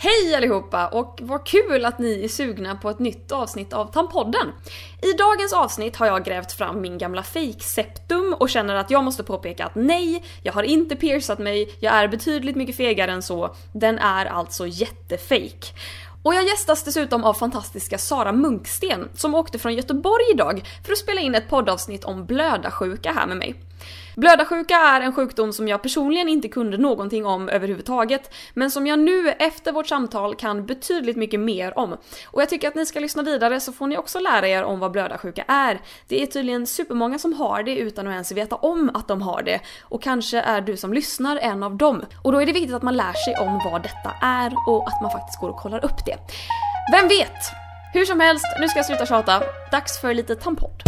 Hej 0.00 0.34
allihopa 0.34 0.86
och 0.86 1.18
vad 1.22 1.46
kul 1.46 1.84
att 1.84 1.98
ni 1.98 2.24
är 2.24 2.28
sugna 2.28 2.74
på 2.74 2.90
ett 2.90 2.98
nytt 2.98 3.32
avsnitt 3.32 3.72
av 3.72 3.92
Tampodden. 3.92 4.52
I 5.02 5.12
dagens 5.12 5.52
avsnitt 5.52 5.96
har 5.96 6.06
jag 6.06 6.24
grävt 6.24 6.52
fram 6.52 6.80
min 6.80 6.98
gamla 6.98 7.22
fake-septum 7.22 8.36
och 8.40 8.50
känner 8.50 8.74
att 8.74 8.90
jag 8.90 9.04
måste 9.04 9.24
påpeka 9.24 9.66
att 9.66 9.74
nej, 9.74 10.24
jag 10.42 10.52
har 10.52 10.62
inte 10.62 10.96
piercat 10.96 11.38
mig, 11.38 11.76
jag 11.80 11.94
är 11.94 12.08
betydligt 12.08 12.56
mycket 12.56 12.76
fegare 12.76 13.12
än 13.12 13.22
så. 13.22 13.54
Den 13.72 13.98
är 13.98 14.26
alltså 14.26 14.66
jättefake. 14.66 15.66
Och 16.22 16.34
jag 16.34 16.44
gästas 16.44 16.84
dessutom 16.84 17.24
av 17.24 17.34
fantastiska 17.34 17.98
Sara 17.98 18.32
Munksten 18.32 19.08
som 19.14 19.34
åkte 19.34 19.58
från 19.58 19.74
Göteborg 19.74 20.24
idag 20.32 20.68
för 20.84 20.92
att 20.92 20.98
spela 20.98 21.20
in 21.20 21.34
ett 21.34 21.48
poddavsnitt 21.48 22.04
om 22.04 22.26
blödarsjuka 22.26 23.12
här 23.12 23.26
med 23.26 23.36
mig. 23.36 23.67
Blödarsjuka 24.16 24.76
är 24.76 25.00
en 25.00 25.12
sjukdom 25.12 25.52
som 25.52 25.68
jag 25.68 25.82
personligen 25.82 26.28
inte 26.28 26.48
kunde 26.48 26.76
någonting 26.76 27.26
om 27.26 27.48
överhuvudtaget, 27.48 28.34
men 28.54 28.70
som 28.70 28.86
jag 28.86 28.98
nu 28.98 29.28
efter 29.28 29.72
vårt 29.72 29.86
samtal 29.86 30.34
kan 30.34 30.66
betydligt 30.66 31.16
mycket 31.16 31.40
mer 31.40 31.78
om. 31.78 31.96
Och 32.26 32.42
jag 32.42 32.48
tycker 32.48 32.68
att 32.68 32.74
ni 32.74 32.86
ska 32.86 33.00
lyssna 33.00 33.22
vidare 33.22 33.60
så 33.60 33.72
får 33.72 33.86
ni 33.86 33.98
också 33.98 34.20
lära 34.20 34.48
er 34.48 34.62
om 34.62 34.80
vad 34.80 34.90
blödarsjuka 34.90 35.44
är. 35.48 35.80
Det 36.08 36.22
är 36.22 36.26
tydligen 36.26 36.66
supermånga 36.66 37.18
som 37.18 37.32
har 37.32 37.62
det 37.62 37.76
utan 37.76 38.06
att 38.06 38.12
ens 38.12 38.32
veta 38.32 38.56
om 38.56 38.90
att 38.94 39.08
de 39.08 39.22
har 39.22 39.42
det. 39.42 39.60
Och 39.82 40.02
kanske 40.02 40.40
är 40.40 40.60
du 40.60 40.76
som 40.76 40.92
lyssnar 40.92 41.36
en 41.36 41.62
av 41.62 41.76
dem. 41.76 42.04
Och 42.22 42.32
då 42.32 42.42
är 42.42 42.46
det 42.46 42.52
viktigt 42.52 42.74
att 42.74 42.82
man 42.82 42.96
lär 42.96 43.24
sig 43.24 43.46
om 43.46 43.60
vad 43.64 43.82
detta 43.82 44.14
är 44.22 44.52
och 44.66 44.88
att 44.88 45.02
man 45.02 45.10
faktiskt 45.10 45.40
går 45.40 45.48
och 45.48 45.56
kollar 45.56 45.84
upp 45.84 46.06
det. 46.06 46.16
Vem 46.92 47.08
vet? 47.08 47.38
Hur 47.92 48.04
som 48.04 48.20
helst, 48.20 48.46
nu 48.60 48.68
ska 48.68 48.78
jag 48.78 48.86
sluta 48.86 49.06
tjata. 49.06 49.42
Dags 49.70 50.00
för 50.00 50.14
lite 50.14 50.36
tampott. 50.36 50.87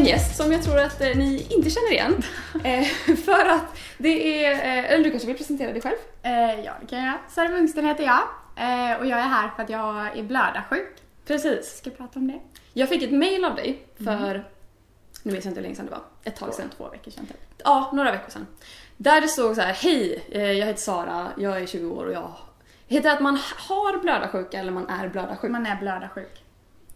En 0.00 0.06
gäst 0.06 0.36
som 0.36 0.52
jag 0.52 0.62
tror 0.62 0.78
att 0.78 1.00
eh, 1.00 1.16
ni 1.16 1.46
inte 1.50 1.70
känner 1.70 1.92
igen. 1.92 2.22
Eh, 2.64 2.84
för 3.16 3.48
att 3.48 3.78
det 3.98 4.44
är, 4.44 4.52
eh, 4.52 4.92
eller 4.92 5.04
du 5.04 5.10
kanske 5.10 5.26
vill 5.26 5.36
presentera 5.36 5.72
dig 5.72 5.82
själv? 5.82 5.96
Eh, 6.22 6.60
ja, 6.64 6.72
det 6.80 6.86
kan 6.86 6.98
jag 6.98 7.06
göra. 7.06 7.18
Sara 7.28 7.48
Mungsten 7.48 7.86
heter 7.86 8.04
jag 8.04 8.20
eh, 8.56 8.98
och 8.98 9.06
jag 9.06 9.18
är 9.18 9.28
här 9.28 9.50
för 9.56 9.62
att 9.62 9.70
jag 9.70 10.18
är 10.18 10.22
blödarsjuk. 10.22 10.96
Precis. 11.26 11.76
Ska 11.76 11.90
jag 11.90 11.96
prata 11.98 12.18
om 12.18 12.28
det? 12.28 12.40
Jag 12.72 12.88
fick 12.88 13.02
ett 13.02 13.12
mail 13.12 13.44
av 13.44 13.54
dig 13.54 13.86
för, 14.04 14.44
nu 15.22 15.32
vet 15.32 15.44
jag 15.44 15.50
inte 15.50 15.60
hur 15.60 15.62
länge 15.62 15.74
sedan 15.74 15.86
det 15.86 15.90
var, 15.90 16.02
ett 16.24 16.36
tag 16.36 16.54
sedan. 16.54 16.70
Två 16.76 16.88
veckor 16.88 17.10
sedan 17.10 17.26
typ. 17.26 17.62
Ja, 17.64 17.90
några 17.92 18.12
veckor 18.12 18.30
sedan. 18.30 18.46
Där 18.96 19.20
det 19.20 19.28
stod 19.28 19.54
så 19.54 19.60
här: 19.60 19.72
hej, 19.72 20.24
jag 20.32 20.66
heter 20.66 20.80
Sara, 20.80 21.28
jag 21.36 21.62
är 21.62 21.66
20 21.66 21.90
år 21.90 22.06
och 22.06 22.12
jag... 22.12 22.32
Heter 22.86 23.08
det 23.08 23.14
att 23.14 23.22
man 23.22 23.38
har 23.68 23.98
blödarsjuka 23.98 24.58
eller 24.58 24.72
man 24.72 24.88
är 24.88 25.08
blödarsjuk? 25.08 25.50
Man 25.50 25.66
är 25.66 25.76
blödarsjuk. 25.76 26.42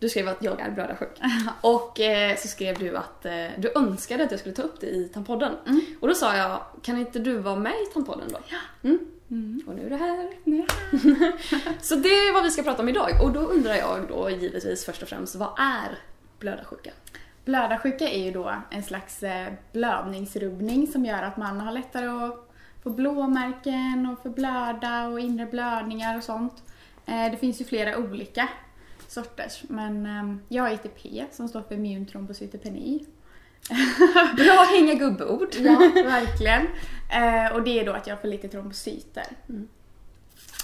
Du 0.04 0.08
skrev 0.08 0.28
att 0.28 0.42
jag 0.42 0.60
är 0.60 0.70
blödarsjuk. 0.70 1.20
Och 1.60 2.00
eh, 2.00 2.36
så 2.36 2.48
skrev 2.48 2.78
du 2.78 2.96
att 2.96 3.26
eh, 3.26 3.46
du 3.58 3.72
önskade 3.74 4.24
att 4.24 4.30
jag 4.30 4.40
skulle 4.40 4.54
ta 4.54 4.62
upp 4.62 4.80
det 4.80 4.86
i 4.86 5.08
Tampodden. 5.08 5.52
Mm. 5.66 5.80
Och 6.00 6.08
då 6.08 6.14
sa 6.14 6.36
jag, 6.36 6.60
kan 6.82 6.98
inte 6.98 7.18
du 7.18 7.38
vara 7.38 7.56
med 7.56 7.72
i 7.72 7.92
Tampodden 7.94 8.28
då? 8.28 8.38
Ja. 8.48 8.88
Mm. 9.28 9.62
Och 9.66 9.74
nu 9.74 9.86
är 9.86 9.90
du 9.90 9.96
här. 9.96 10.30
Ja. 10.44 10.64
Så 11.80 11.94
det 11.94 12.08
är 12.08 12.32
vad 12.32 12.42
vi 12.42 12.50
ska 12.50 12.62
prata 12.62 12.82
om 12.82 12.88
idag. 12.88 13.10
Och 13.22 13.32
då 13.32 13.40
undrar 13.40 13.74
jag 13.74 14.08
då 14.08 14.30
givetvis 14.30 14.84
först 14.84 15.02
och 15.02 15.08
främst, 15.08 15.34
vad 15.34 15.50
är 15.58 15.98
blödarsjuka? 16.38 16.90
Blödarsjuka 17.44 18.08
är 18.08 18.24
ju 18.24 18.30
då 18.30 18.54
en 18.70 18.82
slags 18.82 19.22
eh, 19.22 19.52
blödningsrubbning 19.72 20.86
som 20.86 21.04
gör 21.04 21.22
att 21.22 21.36
man 21.36 21.60
har 21.60 21.72
lättare 21.72 22.06
att 22.06 22.50
få 22.82 22.90
blåmärken 22.90 24.08
och 24.12 24.22
förblöda 24.22 25.06
och 25.06 25.20
inre 25.20 25.46
blödningar 25.46 26.16
och 26.16 26.24
sånt. 26.24 26.62
Eh, 27.06 27.30
det 27.30 27.36
finns 27.36 27.60
ju 27.60 27.64
flera 27.64 27.98
olika 27.98 28.48
sorters 29.14 29.62
men 29.68 30.06
eh, 30.06 30.36
jag 30.48 30.62
har 30.62 30.70
ITP 30.70 31.24
som 31.32 31.48
står 31.48 31.62
för 31.62 31.74
immun 31.74 32.06
trombocytopeni. 32.06 33.06
Bra 34.36 34.66
hänga 34.74 34.94
gubbeord. 34.94 35.48
Ja, 35.54 35.78
verkligen. 35.94 36.66
Eh, 37.10 37.54
och 37.54 37.62
det 37.62 37.80
är 37.80 37.86
då 37.86 37.92
att 37.92 38.06
jag 38.06 38.16
har 38.16 38.20
för 38.20 38.28
lite 38.28 38.48
trombocyter. 38.48 39.26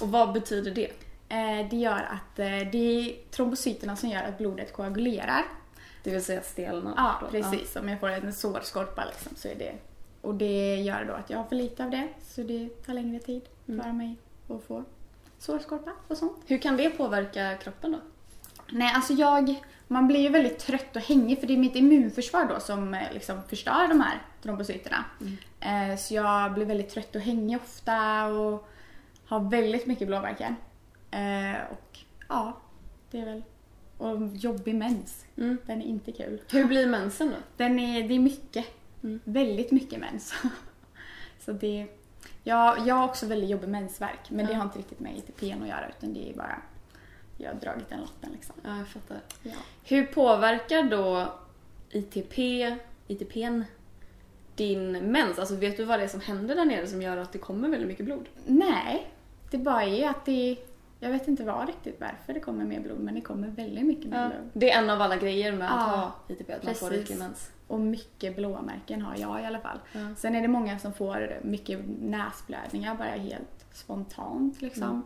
Och 0.00 0.08
vad 0.08 0.32
betyder 0.32 0.70
det? 0.70 0.90
Eh, 1.28 1.68
det 1.70 1.76
gör 1.76 2.08
att 2.10 2.38
eh, 2.38 2.70
det 2.72 2.78
är 2.78 3.30
trombocyterna 3.30 3.96
som 3.96 4.08
gör 4.08 4.22
att 4.22 4.38
blodet 4.38 4.72
koagulerar. 4.72 5.44
Det 6.02 6.10
vill 6.10 6.24
säga 6.24 6.42
stelna. 6.42 6.94
Ja, 6.96 7.18
då. 7.20 7.26
precis. 7.26 7.76
Om 7.76 7.88
jag 7.88 8.00
får 8.00 8.08
en 8.08 8.32
sårskorpa 8.32 9.04
liksom, 9.04 9.36
så 9.36 9.48
är 9.48 9.54
det... 9.54 9.74
Och 10.20 10.34
det 10.34 10.76
gör 10.76 11.04
då 11.04 11.12
att 11.12 11.30
jag 11.30 11.38
har 11.38 11.44
för 11.44 11.56
lite 11.56 11.84
av 11.84 11.90
det, 11.90 12.08
så 12.22 12.42
det 12.42 12.68
tar 12.86 12.94
längre 12.94 13.18
tid 13.18 13.42
för 13.66 13.92
mig 13.92 14.16
att 14.48 14.62
få 14.62 14.84
sårskorpa 15.38 15.90
och 16.08 16.16
sånt. 16.16 16.42
Hur 16.46 16.58
kan 16.58 16.76
det 16.76 16.90
påverka 16.90 17.56
kroppen 17.56 17.92
då? 17.92 17.98
Nej, 18.72 18.92
alltså 18.94 19.12
jag... 19.12 19.62
Man 19.88 20.06
blir 20.06 20.20
ju 20.20 20.28
väldigt 20.28 20.58
trött 20.58 20.96
och 20.96 21.02
hängig 21.02 21.40
för 21.40 21.46
det 21.46 21.52
är 21.52 21.58
mitt 21.58 21.76
immunförsvar 21.76 22.44
då 22.44 22.60
som 22.60 22.94
eh, 22.94 23.12
liksom 23.12 23.42
förstör 23.48 23.88
de 23.88 24.00
här 24.00 24.22
trombocyterna. 24.42 25.04
Eh, 25.60 25.96
så 25.98 26.14
jag 26.14 26.54
blir 26.54 26.66
väldigt 26.66 26.90
trött 26.90 27.16
och 27.16 27.20
hängig 27.20 27.56
ofta 27.56 28.26
och 28.26 28.68
har 29.26 29.50
väldigt 29.50 29.86
mycket 29.86 30.08
blåmärken. 30.08 30.56
Eh, 31.10 31.60
och 31.70 31.98
ja, 32.28 32.60
det 33.10 33.18
är 33.18 33.24
väl... 33.24 33.42
Och 33.98 34.26
jobbig 34.26 34.74
mens. 34.74 35.24
Mm. 35.36 35.58
Den 35.66 35.82
är 35.82 35.86
inte 35.86 36.12
kul. 36.12 36.40
Hur 36.50 36.64
blir 36.64 36.86
mensen 36.86 37.28
då? 37.28 37.36
Den 37.56 37.78
är, 37.78 38.08
det 38.08 38.14
är 38.14 38.18
mycket. 38.18 38.66
Mm. 39.02 39.20
Väldigt 39.24 39.72
mycket 39.72 40.00
mens. 40.00 40.34
så 41.44 41.52
det... 41.52 41.86
Ja, 42.44 42.76
jag 42.86 42.94
har 42.94 43.04
också 43.04 43.26
väldigt 43.26 43.50
jobbig 43.50 43.68
mensvärk 43.68 44.30
men 44.30 44.46
det 44.46 44.54
har 44.54 44.64
inte 44.64 44.78
riktigt 44.78 45.00
med 45.00 45.16
ITPn 45.16 45.62
att 45.62 45.68
göra 45.68 45.88
utan 45.98 46.14
det 46.14 46.30
är 46.30 46.34
bara... 46.34 46.62
Jag 47.42 47.50
har 47.52 47.60
dragit 47.60 47.88
den 47.88 48.00
lotten 48.00 48.30
liksom. 48.32 48.54
Ja, 48.64 48.76
jag 48.78 48.88
fattar. 48.88 49.20
Ja. 49.42 49.52
Hur 49.84 50.06
påverkar 50.06 50.82
då 50.82 51.32
ITP, 51.90 52.38
ITPn 53.08 53.62
din 54.56 54.92
mens? 54.92 55.38
Alltså 55.38 55.54
vet 55.56 55.76
du 55.76 55.84
vad 55.84 55.98
det 55.98 56.04
är 56.04 56.08
som 56.08 56.20
händer 56.20 56.54
där 56.54 56.64
nere 56.64 56.86
som 56.86 57.02
gör 57.02 57.16
att 57.16 57.32
det 57.32 57.38
kommer 57.38 57.68
väldigt 57.68 57.88
mycket 57.88 58.04
blod? 58.04 58.28
Nej, 58.46 59.10
det 59.50 59.58
bara 59.58 59.84
är 59.84 60.08
att 60.08 60.24
det... 60.24 60.56
Jag 61.02 61.10
vet 61.10 61.28
inte 61.28 61.44
vad 61.44 61.66
riktigt 61.66 62.00
varför 62.00 62.32
det 62.32 62.40
kommer 62.40 62.64
mer 62.64 62.80
blod 62.80 63.00
men 63.00 63.14
det 63.14 63.20
kommer 63.20 63.48
väldigt 63.48 63.86
mycket 63.86 64.06
mer 64.10 64.28
blod. 64.28 64.50
Det 64.52 64.70
är 64.70 64.78
en 64.82 64.90
av 64.90 65.02
alla 65.02 65.16
grejer 65.16 65.52
med 65.52 65.66
att 65.74 65.88
Ja, 65.92 65.96
ha 65.96 66.34
ITP, 66.34 66.50
att 66.50 66.62
man 66.64 66.74
får 66.74 66.88
precis. 66.88 67.00
riklig 67.02 67.18
mens. 67.18 67.50
Och 67.66 67.80
mycket 67.80 68.36
blåmärken 68.36 69.02
har 69.02 69.16
jag 69.16 69.42
i 69.42 69.44
alla 69.44 69.60
fall. 69.60 69.78
Ja. 69.92 70.14
Sen 70.16 70.34
är 70.34 70.42
det 70.42 70.48
många 70.48 70.78
som 70.78 70.92
får 70.92 71.38
mycket 71.42 71.80
näsblödningar 72.00 72.94
bara 72.94 73.08
helt 73.08 73.66
spontant 73.72 74.62
liksom. 74.62 75.02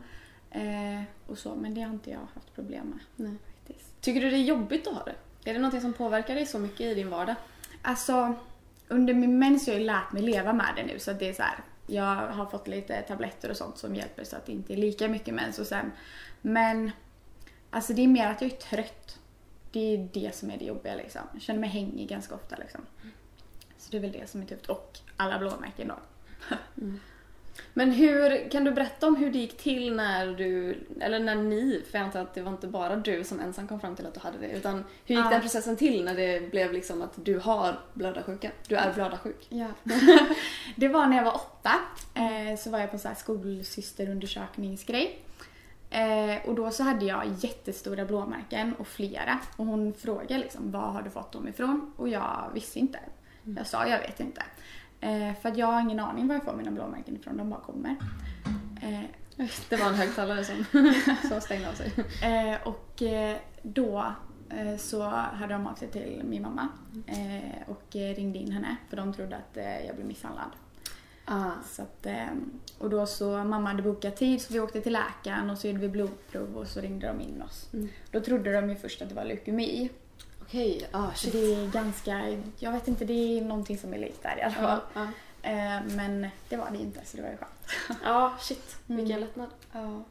Eh, 0.55 1.03
och 1.27 1.39
så, 1.39 1.55
men 1.55 1.75
det 1.75 1.81
har 1.81 1.91
inte 1.91 2.11
jag 2.11 2.27
haft 2.35 2.55
problem 2.55 2.87
med 2.87 3.29
Nej. 3.29 3.39
faktiskt. 3.57 4.01
Tycker 4.01 4.21
du 4.21 4.31
det 4.31 4.37
är 4.37 4.43
jobbigt 4.43 4.87
att 4.87 4.95
ha 4.95 5.05
det? 5.05 5.15
Är 5.51 5.55
det 5.55 5.61
någonting 5.61 5.81
som 5.81 5.93
påverkar 5.93 6.35
dig 6.35 6.47
så 6.47 6.59
mycket 6.59 6.81
i 6.81 6.95
din 6.95 7.11
vardag? 7.11 7.35
Alltså, 7.83 8.35
under 8.89 9.15
min 9.15 9.39
mens 9.39 9.67
har 9.67 9.75
jag 9.75 9.83
lärt 9.83 10.13
mig 10.13 10.23
leva 10.23 10.53
med 10.53 10.73
det 10.77 10.85
nu 10.87 10.99
så 10.99 11.13
det 11.13 11.29
är 11.29 11.33
så 11.33 11.43
här. 11.43 11.59
Jag 11.87 12.17
har 12.17 12.47
fått 12.47 12.69
lite 12.69 13.03
tabletter 13.03 13.51
och 13.51 13.57
sånt 13.57 13.79
som 13.79 13.95
hjälper 13.95 14.25
så 14.25 14.37
att 14.37 14.47
det 14.47 14.53
inte 14.53 14.73
är 14.73 14.77
lika 14.77 15.09
mycket 15.09 15.35
mens 15.35 15.59
och 15.59 15.67
sen. 15.67 15.93
Men 16.43 16.91
alltså 17.71 17.93
det 17.93 18.03
är 18.03 18.09
mer 18.09 18.31
att 18.31 18.43
jag 18.43 18.53
är 18.53 18.57
trött. 18.57 19.19
Det 19.73 19.95
är 19.95 20.09
det 20.13 20.35
som 20.35 20.51
är 20.51 20.59
det 20.59 20.65
jobbiga 20.65 20.95
liksom. 20.95 21.23
Jag 21.33 21.43
känner 21.43 21.61
mig 21.61 21.69
hängig 21.71 22.09
ganska 22.09 22.35
ofta 22.35 22.57
liksom. 22.57 22.81
Så 23.79 23.91
det 23.91 23.97
är 23.97 24.01
väl 24.01 24.13
det 24.13 24.31
som 24.31 24.43
är 24.43 24.47
tufft. 24.47 24.67
Och 24.67 24.99
alla 25.17 25.39
blåmärken 25.39 25.89
då. 25.89 25.97
Men 27.75 27.91
hur, 27.93 28.51
kan 28.51 28.65
du 28.65 28.71
berätta 28.71 29.07
om 29.07 29.17
hur 29.17 29.31
det 29.31 29.39
gick 29.39 29.57
till 29.57 29.95
när 29.97 30.27
du, 30.27 30.79
eller 31.01 31.19
när 31.19 31.35
ni, 31.35 31.83
för 31.91 31.99
jag 31.99 32.05
antar 32.05 32.21
att 32.21 32.35
det 32.35 32.43
var 32.43 32.53
inte 32.53 32.67
bara 32.67 32.97
du 32.97 33.25
som 33.25 33.41
ensam 33.41 33.69
kom 33.69 33.81
fram 33.81 33.97
till 33.97 34.07
att 34.07 34.15
du 34.15 34.21
hade 34.21 34.39
det, 34.39 34.51
utan 34.51 34.85
hur 35.05 35.15
gick 35.15 35.25
Ja. 35.25 35.31
den 35.31 35.41
processen 35.41 35.77
till 35.77 36.05
när 36.05 36.15
det 36.15 36.51
blev 36.51 36.73
liksom 36.73 37.03
att 37.03 37.13
du 37.25 37.39
har 37.39 37.79
blödarsjuka? 37.95 38.51
Du 38.69 38.77
är 38.77 38.93
blödarsjuk? 38.93 39.47
Ja. 39.49 39.67
det 40.77 40.89
var 40.89 41.07
när 41.07 41.17
jag 41.17 41.25
var 41.25 41.35
åtta. 41.35 41.73
Eh, 42.15 42.59
så 42.59 42.71
var 42.71 42.79
jag 42.79 42.91
på 42.91 42.99
så 42.99 43.09
här 43.09 43.15
skolsysterundersökningsgrej. 43.15 45.21
Eh, 45.91 46.49
och 46.49 46.55
då 46.55 46.71
så 46.71 46.83
hade 46.83 47.05
jag 47.05 47.23
jättestora 47.41 48.05
blåmärken 48.05 48.75
och 48.79 48.87
flera. 48.89 49.39
Och 49.57 49.67
hon 49.67 49.95
frågade 49.95 50.39
liksom, 50.39 50.71
var 50.71 50.81
har 50.81 51.03
du 51.03 51.11
fått 51.11 51.33
dem 51.33 51.49
ifrån? 51.49 51.93
Och 51.97 52.09
jag 52.09 52.51
visste 52.55 52.79
inte. 52.79 52.99
Jag 53.57 53.67
sa, 53.67 53.87
jag 53.87 53.99
vet 53.99 54.21
inte. 54.21 54.43
Eh, 55.05 55.35
för 55.43 55.49
att 55.49 55.57
jag 55.57 55.67
har 55.67 55.81
ingen 55.81 56.01
aning 56.01 56.29
var 56.29 56.35
jag 56.35 56.45
får 56.45 56.53
mina 56.57 56.71
blåmärken 56.71 57.17
ifrån, 57.17 57.37
de 57.37 57.51
bara 57.51 57.61
kommer. 57.61 57.97
Eh, 58.83 59.01
Det 59.69 59.77
var 59.77 59.87
en 59.87 59.95
högtalare 59.95 60.45
som, 60.45 60.65
som 61.29 61.41
stängde 61.41 61.69
av 61.69 61.73
sig. 61.73 61.93
Eh, 62.23 62.69
och 62.69 63.03
eh, 63.03 63.37
då 63.63 64.13
eh, 64.51 64.77
så 64.77 65.03
hörde 65.11 65.53
de 65.55 65.67
av 65.67 65.75
sig 65.75 65.89
till 65.89 66.23
min 66.25 66.43
mamma 66.43 66.69
eh, 67.07 67.69
och 67.71 67.85
ringde 67.93 68.39
in 68.39 68.53
henne 68.53 68.77
för 68.89 68.97
de 68.97 69.13
trodde 69.15 69.37
att 69.37 69.59
jag 69.87 69.95
blev 69.95 70.07
misshandlad. 70.07 70.51
Ah. 71.25 71.51
Så 71.67 71.83
att, 71.83 72.07
och 72.79 72.91
då 72.91 73.07
så, 73.07 73.45
mamma 73.45 73.69
hade 73.69 73.83
bokat 73.83 74.17
tid 74.17 74.41
så 74.41 74.53
vi 74.53 74.61
åkte 74.61 74.81
till 74.81 74.93
läkaren 74.93 75.51
och 75.51 75.59
så 75.59 75.67
gjorde 75.67 75.79
vi 75.81 75.89
blodprov 75.89 76.57
och 76.57 76.67
så 76.67 76.81
ringde 76.81 77.07
de 77.07 77.21
in 77.21 77.43
oss. 77.43 77.69
Mm. 77.73 77.89
Då 78.11 78.21
trodde 78.21 78.53
de 78.53 78.71
ju 78.71 78.77
först 78.77 79.03
att 79.03 79.09
det 79.09 79.15
var 79.15 79.25
leukemi. 79.25 79.91
Okej, 80.47 80.89
ah 80.93 81.11
Så 81.15 81.19
shit. 81.19 81.33
det 81.33 81.55
är 81.55 81.71
ganska, 81.71 82.37
jag 82.59 82.73
vet 82.73 82.89
inte, 82.89 83.05
det 83.05 83.39
är 83.39 83.45
någonting 83.45 83.79
som 83.79 83.95
är 83.95 83.99
likt 83.99 84.23
där 84.23 84.39
i 84.39 84.43
alla 84.43 84.55
fall. 84.55 84.81
Ja, 84.95 85.01
ja. 85.01 85.09
Eh, 85.51 85.83
men 85.97 86.29
det 86.49 86.57
var 86.57 86.71
det 86.71 86.79
inte 86.79 87.01
så 87.05 87.17
det 87.17 87.23
var 87.23 87.31
ju 87.31 87.37
skönt. 87.37 88.01
Ja, 88.05 88.33
shit. 88.41 88.77
Mm. 88.89 89.01
Vilken 89.01 89.21
lättnad. 89.21 89.49
Ja. 89.73 90.03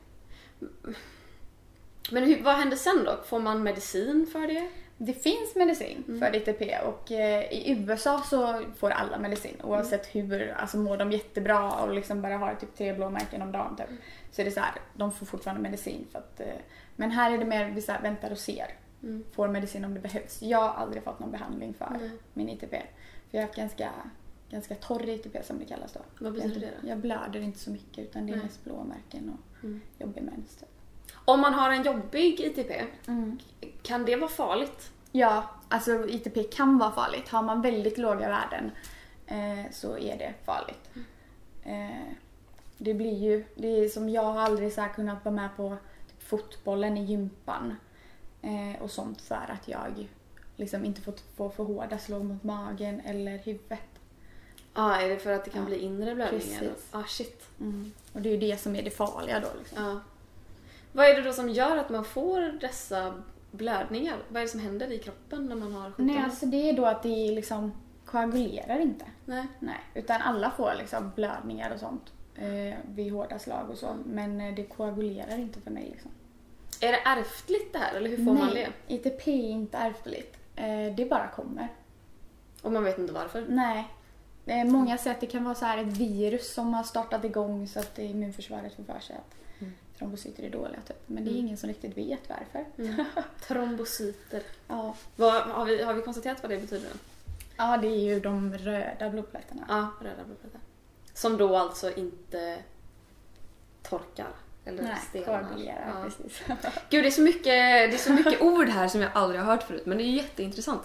Men 2.11 2.23
hur, 2.23 2.43
vad 2.43 2.55
händer 2.55 2.77
sen 2.77 3.03
då? 3.05 3.19
Får 3.25 3.39
man 3.39 3.63
medicin 3.63 4.27
för 4.31 4.47
det? 4.47 4.69
Det 4.97 5.13
finns 5.13 5.55
medicin 5.55 6.19
för 6.19 6.35
ITP 6.35 6.61
och 6.85 7.11
eh, 7.11 7.43
i 7.51 7.71
USA 7.71 8.21
så 8.29 8.61
får 8.77 8.89
alla 8.89 9.17
medicin 9.19 9.61
oavsett 9.63 10.15
hur, 10.15 10.51
alltså 10.51 10.77
mår 10.77 10.97
de 10.97 11.11
jättebra 11.11 11.71
och 11.71 11.93
liksom 11.93 12.21
bara 12.21 12.37
har 12.37 12.55
typ 12.55 12.77
tre 12.77 12.93
blåmärken 12.93 13.41
om 13.41 13.51
dagen 13.51 13.75
typ. 13.75 13.87
Så 14.31 14.41
är 14.41 14.45
det 14.45 14.51
så 14.51 14.59
här, 14.59 14.73
de 14.93 15.11
får 15.11 15.25
fortfarande 15.25 15.63
medicin 15.63 16.07
för 16.11 16.19
att, 16.19 16.39
eh, 16.39 16.47
men 16.95 17.11
här 17.11 17.31
är 17.31 17.37
det 17.37 17.45
mer 17.45 17.65
vi 17.69 17.81
så 17.81 17.91
här, 17.91 18.01
väntar 18.01 18.31
och 18.31 18.37
ser. 18.37 18.67
Mm. 19.03 19.23
Får 19.31 19.47
medicin 19.47 19.85
om 19.85 19.93
det 19.93 19.99
behövs. 19.99 20.41
Jag 20.41 20.59
har 20.59 20.69
aldrig 20.69 21.03
fått 21.03 21.19
någon 21.19 21.31
behandling 21.31 21.73
för 21.73 21.97
Nej. 21.99 22.09
min 22.33 22.49
ITP. 22.49 22.69
För 22.71 23.37
jag 23.37 23.39
har 23.41 23.47
haft 23.47 23.55
ganska, 23.57 23.91
ganska 24.49 24.75
torr 24.75 25.09
ITP 25.09 25.45
som 25.45 25.59
det 25.59 25.65
kallas 25.65 25.93
då. 25.93 25.99
Vad 26.19 26.33
betyder 26.33 26.59
det 26.59 26.69
då? 26.81 26.87
Jag 26.89 26.97
blöder 26.97 27.39
inte 27.39 27.59
så 27.59 27.69
mycket 27.71 27.97
utan 28.03 28.25
det 28.27 28.33
är 28.33 28.37
mest 28.37 28.63
blåmärken 28.63 29.29
och 29.29 29.63
Mm. 29.63 29.81
jobbig 29.97 30.23
mens 30.23 30.55
typ. 30.55 30.69
Om 31.25 31.39
man 31.39 31.53
har 31.53 31.71
en 31.71 31.83
jobbig 31.83 32.39
ITP, 32.39 32.71
kan 33.81 34.05
det 34.05 34.15
vara 34.15 34.29
farligt? 34.31 34.91
Ja, 35.11 35.49
alltså 35.69 36.07
ITP 36.09 36.43
kan 36.51 36.77
vara 36.77 36.91
farligt. 36.91 37.29
Har 37.29 37.43
man 37.43 37.61
väldigt 37.61 37.97
låga 37.97 38.29
värden 38.29 38.71
eh, 39.27 39.71
så 39.71 39.97
är 39.97 40.17
det 40.17 40.33
farligt. 40.45 40.89
Eh, 41.63 42.13
det 42.77 42.93
blir 42.93 43.13
ju, 43.17 43.45
det 43.55 43.67
är 43.67 43.89
som 43.89 44.09
jag 44.09 44.23
har 44.23 44.41
aldrig 44.41 44.73
så 44.73 44.85
kunnat 44.95 45.25
vara 45.25 45.35
med 45.35 45.49
på 45.57 45.77
typ, 46.07 46.23
fotbollen 46.23 46.97
i 46.97 47.03
gympan 47.03 47.75
eh, 48.43 48.81
och 48.81 48.91
sånt 48.91 49.21
för 49.21 49.35
att 49.35 49.67
jag 49.67 50.07
liksom 50.55 50.85
inte 50.85 51.01
fått 51.01 51.19
få 51.35 51.49
för 51.49 51.63
hårda 51.63 51.97
slag 51.97 52.25
mot 52.25 52.43
magen 52.43 53.01
eller 53.05 53.37
huvudet. 53.37 53.79
Ja, 54.75 54.95
är 55.01 55.09
det 55.09 55.17
för 55.17 55.31
att 55.33 55.45
det 55.45 55.51
kan 55.51 55.61
Ja, 55.61 55.67
bli 55.67 55.79
inre 55.79 56.15
blödningar? 56.15 56.59
precis. 56.59 56.87
Ja, 56.91 57.03
shit. 57.07 57.43
Och 58.13 58.21
det 58.21 58.29
är 58.29 58.33
ju 58.33 58.39
det 58.39 58.59
som 58.59 58.75
är 58.75 58.83
det 58.83 58.89
farliga 58.91 59.39
då 59.39 59.47
liksom. 59.59 59.83
Ja. 59.83 59.99
Vad 60.91 61.05
är 61.05 61.15
det 61.15 61.21
då 61.21 61.33
som 61.33 61.49
gör 61.49 61.77
att 61.77 61.89
man 61.89 62.05
får 62.05 62.41
dessa 62.61 63.13
blödningar? 63.51 64.17
Vad 64.29 64.37
är 64.37 64.41
det 64.45 64.51
som 64.51 64.59
händer 64.59 64.91
i 64.91 64.97
kroppen 64.99 65.45
när 65.45 65.55
man 65.55 65.73
har 65.73 65.87
sjukdomen? 65.89 66.15
Nej, 66.15 66.23
alltså 66.23 66.45
det 66.45 66.69
är 66.69 66.73
då 66.73 66.85
att 66.85 67.03
det 67.03 67.31
liksom 67.31 67.71
koagulerar 68.05 68.79
inte. 68.79 69.05
Nej. 69.25 69.47
Nej, 69.59 69.79
utan 69.93 70.21
alla 70.21 70.51
får 70.51 70.73
liksom 70.77 71.11
blödningar 71.15 71.71
och 71.73 71.79
sånt 71.79 72.13
eh, 72.35 72.77
vid 72.87 73.11
hårda 73.11 73.39
slag 73.39 73.69
och 73.69 73.77
så. 73.77 73.95
Men 74.05 74.41
eh, 74.41 74.55
det 74.55 74.63
koagulerar 74.63 75.37
inte 75.39 75.61
för 75.61 75.71
mig 75.71 75.89
liksom. 75.91 76.11
Är 76.81 76.91
det 76.91 76.99
ärftligt 77.05 77.73
det 77.73 77.79
här 77.79 77.95
eller 77.95 78.09
hur 78.09 78.17
får 78.25 78.33
man 78.33 78.53
det? 78.53 78.69
ITP 78.87 79.27
är 79.27 79.49
inte 79.49 79.77
ärftligt. 79.77 80.37
Eh, 80.55 80.95
det 80.95 81.09
bara 81.09 81.27
kommer. 81.27 81.67
Och 82.61 82.71
man 82.71 82.83
vet 82.83 82.97
inte 82.99 83.13
varför? 83.13 83.45
Nej. 83.49 83.87
Eh, 84.45 84.65
många 84.65 84.97
säger 84.97 85.15
att 85.15 85.21
det 85.21 85.27
kan 85.27 85.43
vara 85.43 85.55
så 85.55 85.65
här 85.65 85.77
ett 85.77 85.97
virus 85.97 86.53
som 86.53 86.73
har 86.73 86.83
startat 86.83 87.23
igång 87.25 87.67
så 87.67 87.79
att 87.79 87.99
immunförsvaret 87.99 88.75
får 88.75 88.83
för 88.83 88.99
sig 88.99 89.15
att 89.15 89.35
Mm. 89.61 89.73
trombocyter 89.97 90.43
är 90.43 90.49
dåliga 90.49 90.81
typ. 90.87 90.97
Men 91.05 91.23
det 91.23 91.29
är 91.29 91.33
Mm. 91.33 91.45
ingen 91.45 91.57
som 91.57 91.67
riktigt 91.69 91.97
vet 91.97 92.29
varför. 92.29 92.65
Trombocyter. 93.47 94.41
Ja. 94.67 94.95
Vad, 95.15 95.33
har, 95.43 95.65
vi, 95.65 95.83
har 95.83 95.93
vi 95.93 96.01
konstaterat 96.01 96.41
vad 96.41 96.51
det 96.51 96.57
betyder? 96.57 96.89
ja, 97.57 97.77
det 97.77 97.87
är 97.87 97.99
ju 97.99 98.19
de 98.19 98.53
röda 98.57 99.09
blodplättarna. 99.09 99.65
Ja, 99.69 99.87
röda 100.07 100.23
blodplättar. 100.25 100.61
Som 101.13 101.37
då 101.37 101.57
alltså 101.57 101.95
inte 101.95 102.57
torkar 103.81 104.27
eller 104.65 104.83
Nej, 104.83 105.23
koagulerar 105.25 105.93
Ja. 105.95 106.03
precis. 106.03 106.41
Gud, 106.89 107.03
det 107.03 107.07
är, 107.07 107.11
så 107.11 107.21
mycket, 107.21 107.43
det 107.43 107.93
är 107.93 107.97
så 107.97 108.13
mycket 108.13 108.41
ord 108.41 108.67
här 108.69 108.87
som 108.87 109.01
jag 109.01 109.11
aldrig 109.13 109.41
har 109.41 109.51
hört 109.51 109.63
förut, 109.63 109.85
men 109.85 109.97
det 109.97 110.03
är 110.03 110.05
jätteintressant. 110.05 110.81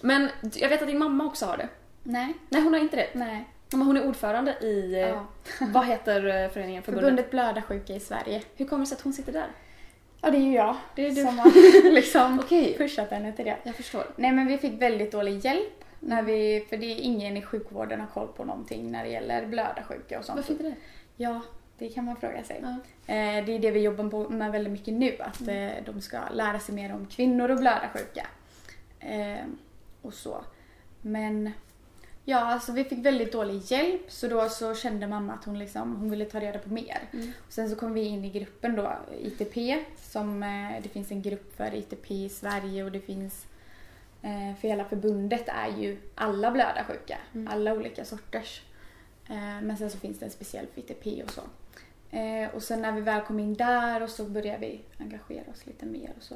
Men 0.00 0.28
jag 0.54 0.68
vet 0.68 0.80
att 0.82 0.88
din 0.88 0.98
mamma 0.98 1.24
också 1.24 1.46
har 1.46 1.56
det. 1.56 1.68
Nej, 2.02 2.34
Nej, 2.48 2.62
hon 2.62 2.72
har 2.72 2.80
inte 2.80 2.96
det. 2.96 3.08
nej. 3.12 3.44
Men 3.70 3.82
hon 3.82 3.96
är 3.96 4.06
ordförande 4.06 4.52
i, 4.60 4.94
eh, 4.94 5.00
Ja. 5.08 5.26
vad 5.60 5.86
heter 5.86 6.44
eh, 6.44 6.50
föreningen? 6.50 6.82
Förbundet? 6.82 7.04
Förbundet 7.04 7.30
blödarsjuka 7.30 7.92
i 7.94 8.00
Sverige. 8.00 8.42
Hur 8.56 8.66
kommer 8.66 8.84
det 8.84 8.88
sig 8.88 8.96
att 8.96 9.02
hon 9.02 9.12
sitter 9.12 9.32
där? 9.32 9.46
Ja, 10.20 10.30
det 10.30 10.36
är 10.36 10.40
ju 10.42 10.52
jag. 10.54 10.76
Det 10.96 11.06
är 11.06 11.10
du. 11.10 11.22
Som 11.24 11.38
har 11.38 11.90
liksom 11.92 12.38
Okej. 12.40 12.74
pushat 12.78 13.10
henne 13.10 13.32
till 13.32 13.44
det. 13.44 13.56
Jag 13.62 13.74
förstår. 13.74 14.06
Nej 14.16 14.32
men 14.32 14.46
vi 14.46 14.58
fick 14.58 14.82
väldigt 14.82 15.12
dålig 15.12 15.44
hjälp. 15.44 15.84
När 16.00 16.22
vi, 16.22 16.66
för 16.70 16.76
det 16.76 16.86
är 16.86 16.96
ingen 17.00 17.36
i 17.36 17.42
sjukvården 17.42 18.00
har 18.00 18.06
koll 18.06 18.28
på 18.28 18.44
någonting 18.44 18.92
när 18.92 19.04
det 19.04 19.10
gäller 19.10 19.46
blödarsjuka 19.46 20.18
och 20.18 20.24
sånt. 20.24 20.36
Varför 20.36 20.52
inte 20.52 20.64
det? 20.64 20.74
Ja, 21.16 21.40
det 21.82 21.88
kan 21.88 22.04
man 22.04 22.16
fråga 22.16 22.44
sig. 22.44 22.60
Ja. 22.62 22.68
Eh, 23.14 23.44
det 23.44 23.52
är 23.52 23.58
det 23.58 23.70
vi 23.70 23.80
jobbar 23.80 24.28
med 24.28 24.52
väldigt 24.52 24.72
mycket 24.72 24.94
nu. 24.94 25.16
Att 25.20 25.40
Mm. 25.40 25.68
eh, 25.78 25.84
de 25.84 26.00
ska 26.00 26.28
lära 26.28 26.58
sig 26.60 26.74
mer 26.74 26.94
om 26.94 27.06
kvinnor 27.06 27.50
och 27.50 27.56
blödarsjuka. 27.58 28.26
Eh, 29.00 29.44
och 30.02 30.14
så. 30.14 30.44
Men 31.00 31.50
ja, 32.24 32.38
alltså 32.38 32.72
vi 32.72 32.84
fick 32.84 33.06
väldigt 33.06 33.32
dålig 33.32 33.60
hjälp 33.64 34.00
så 34.12 34.28
då 34.28 34.48
så 34.48 34.74
kände 34.74 35.06
mamma 35.06 35.32
att 35.32 35.44
hon, 35.44 35.58
liksom, 35.58 35.96
hon 35.96 36.10
ville 36.10 36.24
ta 36.24 36.40
reda 36.40 36.58
på 36.58 36.68
mer. 36.68 36.98
Mm. 37.12 37.32
Och 37.46 37.52
sen 37.52 37.70
så 37.70 37.76
kom 37.76 37.92
vi 37.94 38.00
in 38.04 38.24
i 38.24 38.30
gruppen 38.30 38.76
då, 38.76 38.92
ITP, 39.20 39.84
som 39.96 40.42
eh, 40.42 40.82
det 40.82 40.88
finns 40.88 41.10
en 41.10 41.22
grupp 41.22 41.56
för 41.56 41.74
ITP 41.74 42.10
i 42.24 42.28
Sverige 42.28 42.84
och 42.84 42.92
det 42.92 43.00
finns 43.00 43.46
eh, 44.22 44.54
för 44.60 44.68
hela 44.68 44.84
förbundet 44.84 45.48
är 45.48 45.68
ju 45.78 45.96
alla 46.14 46.50
blödarsjuka, 46.50 47.18
Mm. 47.34 47.48
alla 47.52 47.72
olika 47.72 48.04
sorters. 48.04 48.62
Eh, 49.28 49.60
men 49.62 49.76
sen 49.76 49.90
så 49.90 49.98
finns 49.98 50.18
det 50.18 50.24
en 50.24 50.30
speciell 50.30 50.66
för 50.74 50.80
ITP 50.80 51.22
och 51.24 51.30
så. 51.30 51.42
Eh, 52.12 52.54
och 52.54 52.62
sen 52.62 52.82
när 52.82 52.92
vi 52.92 53.00
väl 53.00 53.20
kom 53.20 53.40
in 53.40 53.54
där 53.54 54.02
och 54.02 54.10
så 54.10 54.24
började 54.24 54.58
vi 54.58 54.80
engagera 54.98 55.50
oss 55.50 55.66
lite 55.66 55.86
mer 55.86 56.12
och 56.16 56.22
så. 56.22 56.34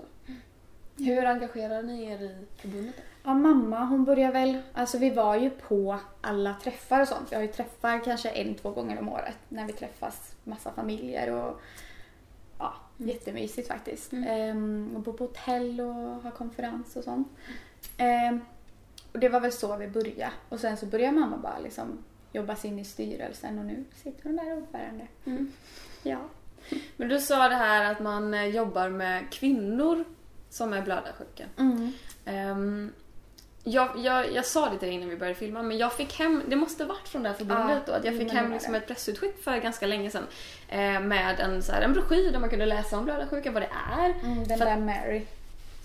Hur 0.99 1.25
engagerar 1.25 1.83
ni 1.83 2.05
er 2.05 2.23
i 2.23 2.47
förbundet? 2.57 2.95
Ja, 3.25 3.35
mamma 3.35 3.85
hon 3.85 4.05
börjar 4.05 4.33
väl, 4.33 4.63
alltså 4.73 4.99
vi 4.99 5.11
var 5.11 5.37
ju 5.37 5.51
på 5.51 5.99
alla 6.21 6.55
träffar 6.63 7.01
och 7.01 7.09
sånt. 7.09 7.33
Vi 7.33 7.37
har 7.37 7.43
ju 7.43 7.49
träffar 7.49 8.05
kanske 8.05 8.29
en, 8.29 8.55
två 8.55 8.71
gånger 8.71 8.99
om 8.99 9.09
året 9.09 9.37
när 9.49 9.67
vi 9.67 9.73
träffas 9.73 10.35
massa 10.45 10.73
familjer 10.73 11.33
och 11.33 11.61
ja, 12.59 12.75
jättemysigt 12.97 13.69
faktiskt. 13.69 14.13
Mm. 14.13 14.29
Ehm, 14.29 14.97
och 14.97 15.03
bo 15.03 15.13
på 15.13 15.25
hotell 15.25 15.81
och 15.81 16.23
ha 16.23 16.31
konferens 16.31 16.97
och 16.97 17.05
sånt. 17.05 17.29
Ehm, 17.99 18.41
och 19.13 19.19
det 19.19 19.29
var 19.29 19.41
väl 19.41 19.53
så 19.53 19.77
vi 19.77 19.89
började. 19.89 20.33
Och 20.49 20.61
sen 20.61 20.77
så 20.77 20.87
började 20.87 21.21
mamma 21.21 21.37
bara 21.37 21.59
liksom 21.59 21.99
jobba 22.37 22.57
sig 22.57 22.71
in 22.71 22.79
i 22.79 22.85
styrelsen 22.85 23.59
och 23.59 23.65
nu 23.65 23.85
sitter 24.03 24.23
hon 24.25 24.37
där 24.37 24.57
ordförande. 24.57 25.07
Ja. 26.03 26.19
Men 26.97 27.09
du 27.09 27.21
sa 27.21 27.49
det 27.49 27.55
här 27.55 27.93
att 27.93 28.01
man 28.01 28.35
eh, 28.35 28.47
jobbar 28.47 28.89
med 28.89 29.31
kvinnor 29.31 30.05
som 30.51 30.73
är 30.73 30.83
blödarsjuka. 30.83 31.45
Mm. 31.59 31.93
Ehm, 32.25 32.93
jag, 33.65 33.89
jag, 33.99 34.33
jag 34.33 34.47
sa 34.47 34.71
det 34.71 34.79
till 34.79 34.89
innan 34.89 35.09
vi 35.09 35.17
började 35.17 35.39
filma, 35.39 35.63
men 35.63 35.79
jag 35.79 35.93
fick 35.93 36.19
hem, 36.19 36.43
det 36.49 36.57
måste 36.57 36.85
varit 36.85 37.09
från 37.09 37.23
det 37.23 37.29
här 37.29 37.37
förbundet 37.37 37.83
Ja, 37.87 37.93
då, 37.93 37.93
att 37.93 38.05
jag 38.05 38.19
fick 38.19 38.33
hem 38.33 38.53
liksom 38.53 38.75
ett 38.75 38.87
pressutskick 38.87 39.43
för 39.45 39.57
ganska 39.59 39.87
länge 39.87 40.11
sedan 40.11 40.27
eh, 40.69 41.01
med 41.01 41.41
en, 41.41 41.63
så 41.63 41.73
här, 41.73 41.83
en 41.83 41.93
broschyr 41.93 42.33
där 42.33 42.39
man 42.39 42.51
kunde 42.51 42.67
läsa 42.67 42.99
om 42.99 43.05
blödarsjuka, 43.05 43.51
vad 43.51 43.63
det 43.63 43.71
är. 43.99 44.15
Mm, 44.25 44.49
den 44.49 44.59
För- 44.59 44.65
där 44.65 44.77
Mary 44.77 45.23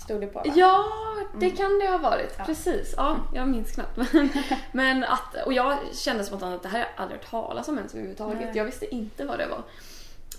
stod 0.03 0.21
det 0.21 0.27
på 0.27 0.39
va? 0.39 0.45
Ja, 0.55 0.85
det 1.39 1.49
kan 1.49 1.79
det 1.79 1.87
ha 1.87 1.97
varit. 1.97 2.35
Ja. 2.37 2.43
Precis. 2.45 2.93
Ja, 2.97 3.19
jag 3.33 3.47
minns 3.47 3.71
knappt. 3.71 3.97
Men, 3.97 4.29
men 4.71 5.03
att, 5.03 5.35
och 5.45 5.53
jag 5.53 5.77
kände 5.93 6.23
spontant 6.23 6.55
att 6.55 6.63
det 6.63 6.69
här 6.69 6.79
har 6.79 6.85
jag 6.85 7.03
aldrig 7.03 7.19
hört 7.19 7.29
talas 7.29 7.67
om 7.67 7.77
ens 7.77 7.93
överhuvudtaget. 7.93 8.39
Nej. 8.39 8.51
Jag 8.53 8.65
visste 8.65 8.95
inte 8.95 9.25
vad 9.25 9.39
det 9.39 9.47
var. 9.47 9.63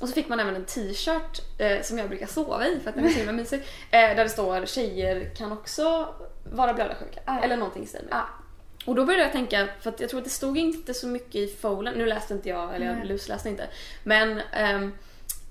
Och 0.01 0.09
så 0.09 0.15
fick 0.15 0.29
man 0.29 0.41
även 0.41 0.57
en 0.57 0.65
t-shirt 0.65 1.41
eh, 1.59 1.83
som 1.83 1.99
jag 1.99 2.09
brukar 2.09 2.27
sova 2.27 2.67
i 2.67 2.81
för 2.81 2.89
att 2.89 2.95
den 2.95 3.05
är 3.05 3.09
så 3.09 3.19
himla 3.19 3.33
mysig. 3.33 3.61
Eh, 3.91 4.17
där 4.17 4.17
det 4.17 4.29
står 4.29 4.67
tjejer 4.67 5.35
kan 5.35 5.53
också 5.53 6.15
vara 6.53 6.75
blödarsjuka. 6.75 7.21
Ja. 7.25 7.43
Eller 7.43 7.57
någonting 7.57 7.83
i 7.83 7.87
stil 7.87 8.01
med. 8.11 8.19
Ja. 8.19 8.29
Och 8.87 8.95
då 8.95 9.05
började 9.05 9.25
jag 9.25 9.33
tänka, 9.33 9.69
för 9.81 9.91
att 9.91 10.01
jag 10.01 10.11
tror 10.11 10.21
att 10.21 10.25
det 10.25 10.31
stod 10.31 10.59
inte 10.59 10.95
så 10.95 11.07
mycket 11.07 11.35
i 11.35 11.47
folen, 11.61 11.95
nu 11.95 12.07
läste 12.07 12.35
inte 12.35 12.49
jag, 12.49 12.75
eller 12.75 12.87
jag 12.87 13.07
lusläste 13.07 13.49
inte. 13.49 13.69
Men 14.03 14.41
ehm, 14.53 14.93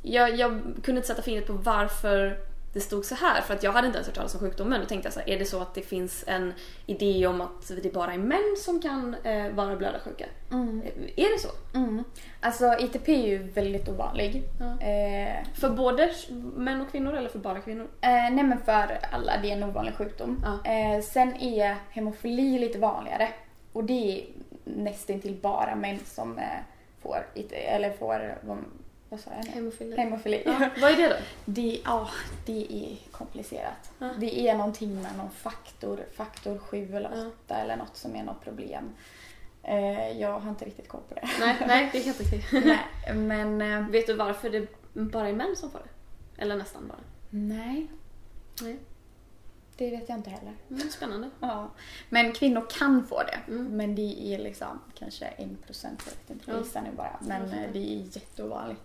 jag, 0.02 0.36
jag 0.36 0.62
kunde 0.84 1.00
inte 1.00 1.08
sätta 1.08 1.22
fingret 1.22 1.48
på 1.48 1.54
varför 1.54 2.38
det 2.74 2.80
stod 2.80 3.06
så 3.06 3.16
här 3.16 3.42
för 3.42 3.54
att 3.54 3.64
jag 3.64 3.72
hade 3.72 3.88
inte 3.88 3.98
ens 3.98 4.08
hört 4.08 4.16
talas 4.16 4.34
om 4.36 4.40
sjukdomen. 4.40 4.82
Då 4.82 4.86
tänkte 4.88 5.06
jag 5.08 5.14
så 5.14 5.20
här, 5.20 5.30
är 5.30 5.40
det 5.40 5.46
så 5.46 5.62
att 5.62 5.74
det 5.74 5.82
finns 5.82 6.24
en 6.28 6.54
idé 6.86 7.28
om 7.28 7.42
att 7.42 7.72
det 7.84 7.94
bara 7.94 8.14
är 8.14 8.18
män 8.18 8.56
som 8.58 8.82
kan 8.82 9.16
eh, 9.24 9.50
vara 9.52 9.76
blödarsjuka? 9.76 10.26
Mm. 10.52 10.82
Eh, 10.82 11.26
Är 11.26 11.34
det 11.34 11.40
så? 11.40 11.78
Mm. 11.78 12.04
Alltså 12.40 12.76
ITP 12.80 13.10
är 13.10 13.28
ju 13.28 13.38
väldigt 13.38 13.90
ovanlig. 13.90 14.44
Ja. 14.60 14.86
Eh, 14.88 15.46
För 15.54 15.70
både 15.70 16.12
män 16.56 16.82
och 16.82 16.92
kvinnor 16.92 17.14
eller 17.14 17.30
för 17.30 17.40
bara 17.40 17.60
kvinnor? 17.60 17.88
Eh, 18.02 18.10
nej 18.12 18.44
men 18.44 18.58
för 18.66 19.00
alla, 19.12 19.38
det 19.42 19.52
är 19.52 19.54
en 19.58 19.64
ovanlig 19.64 19.94
sjukdom. 19.96 20.44
Ja. 20.64 20.72
Eh, 20.72 21.02
sen 21.02 21.36
är 21.36 21.76
hemofili 21.90 22.60
lite 22.60 22.80
vanligare. 22.80 23.30
Och 23.74 23.84
det 23.84 24.18
är 24.18 24.26
nästintill 24.64 25.38
bara 25.42 25.76
män 25.76 26.00
som 26.06 26.38
eh, 26.38 26.44
får, 27.02 27.18
eller 27.52 27.92
får, 27.92 28.38
vad, 29.12 29.20
sa 29.20 29.32
jag 29.36 29.46
nu? 29.46 29.52
Hemofili. 29.52 29.98
Hemofili. 29.98 30.44
Ja, 30.46 30.70
vad 30.82 30.92
är 30.92 30.98
det 30.98 31.08
då? 31.10 31.16
Det, 31.46 31.82
ja, 31.86 32.10
det 32.46 32.74
är 32.74 32.98
komplicerat. 33.12 33.92
Ja. 34.00 34.10
Det 34.20 34.40
är 34.48 34.56
någonting 34.58 35.02
med 35.02 35.18
någon 35.18 35.30
faktor, 35.30 36.00
faktor 36.14 36.58
7 36.58 36.96
eller 36.96 37.28
8 37.28 37.32
Ja. 37.48 37.56
eller 37.56 37.76
något 37.76 37.98
som 37.98 38.16
är 38.16 38.24
något 38.24 38.42
problem. 38.44 38.90
Eh, 39.64 40.12
jag 40.22 40.40
har 40.40 40.50
inte 40.50 40.66
riktigt 40.66 40.88
koll 40.88 41.02
på 41.10 41.16
det. 41.16 41.30
Nej, 41.40 41.58
nej, 41.68 41.90
det 41.92 41.98
är 42.00 42.04
helt 42.04 42.22
okej. 42.22 42.46
nej, 42.52 43.16
men 43.16 43.62
eh, 43.62 43.90
Vet 43.90 44.08
du 44.08 44.14
varför 44.14 44.50
det 44.50 44.68
bara 44.94 45.30
är 45.30 45.34
män 45.34 45.56
som 45.56 45.72
får 45.72 45.80
det? 45.80 46.42
Eller 46.42 46.56
nästan 46.56 46.88
bara? 46.88 47.00
nej. 47.30 47.88
Nej. 48.62 48.78
Det 49.78 49.90
vet 49.92 50.10
jag 50.10 50.18
inte 50.18 50.30
heller. 50.30 50.54
Mm, 50.70 50.90
spännande. 50.90 51.30
Ja. 51.40 51.72
Men 52.10 52.34
kvinnor 52.34 52.66
kan 52.70 53.06
få 53.08 53.24
det. 53.24 53.40
Mm. 53.52 53.78
Men 53.78 53.96
det 53.96 54.34
är 54.34 54.38
liksom 54.40 54.80
kanske 54.96 55.26
en 55.26 55.58
procent, 55.66 56.02
jag 56.06 56.12
vet 56.12 56.30
inte, 56.30 56.52
Ja. 56.52 56.64
jag 56.74 56.84
nu 56.84 56.90
bara. 56.98 57.20
Men 57.22 57.42
eh, 57.42 57.70
det 57.74 57.80
är 57.80 57.98
jätteovanligt. 58.16 58.82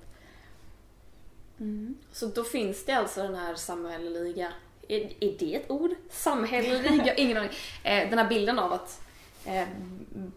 Mm. 1.60 1.94
Så 2.12 2.26
då 2.26 2.44
finns 2.44 2.84
det 2.84 2.92
alltså 2.92 3.22
den 3.22 3.34
här 3.34 3.54
samhälleliga, 3.54 4.52
är, 4.88 5.00
är 5.00 5.38
det 5.38 5.54
ett 5.54 5.70
ord? 5.70 5.90
Samhälleliga? 6.10 7.14
Ingen 7.14 7.36
aning. 7.36 7.50
Eh, 7.82 8.10
den 8.10 8.18
här 8.18 8.28
bilden 8.28 8.58
av 8.58 8.72
att 8.72 9.00
eh, 9.44 9.68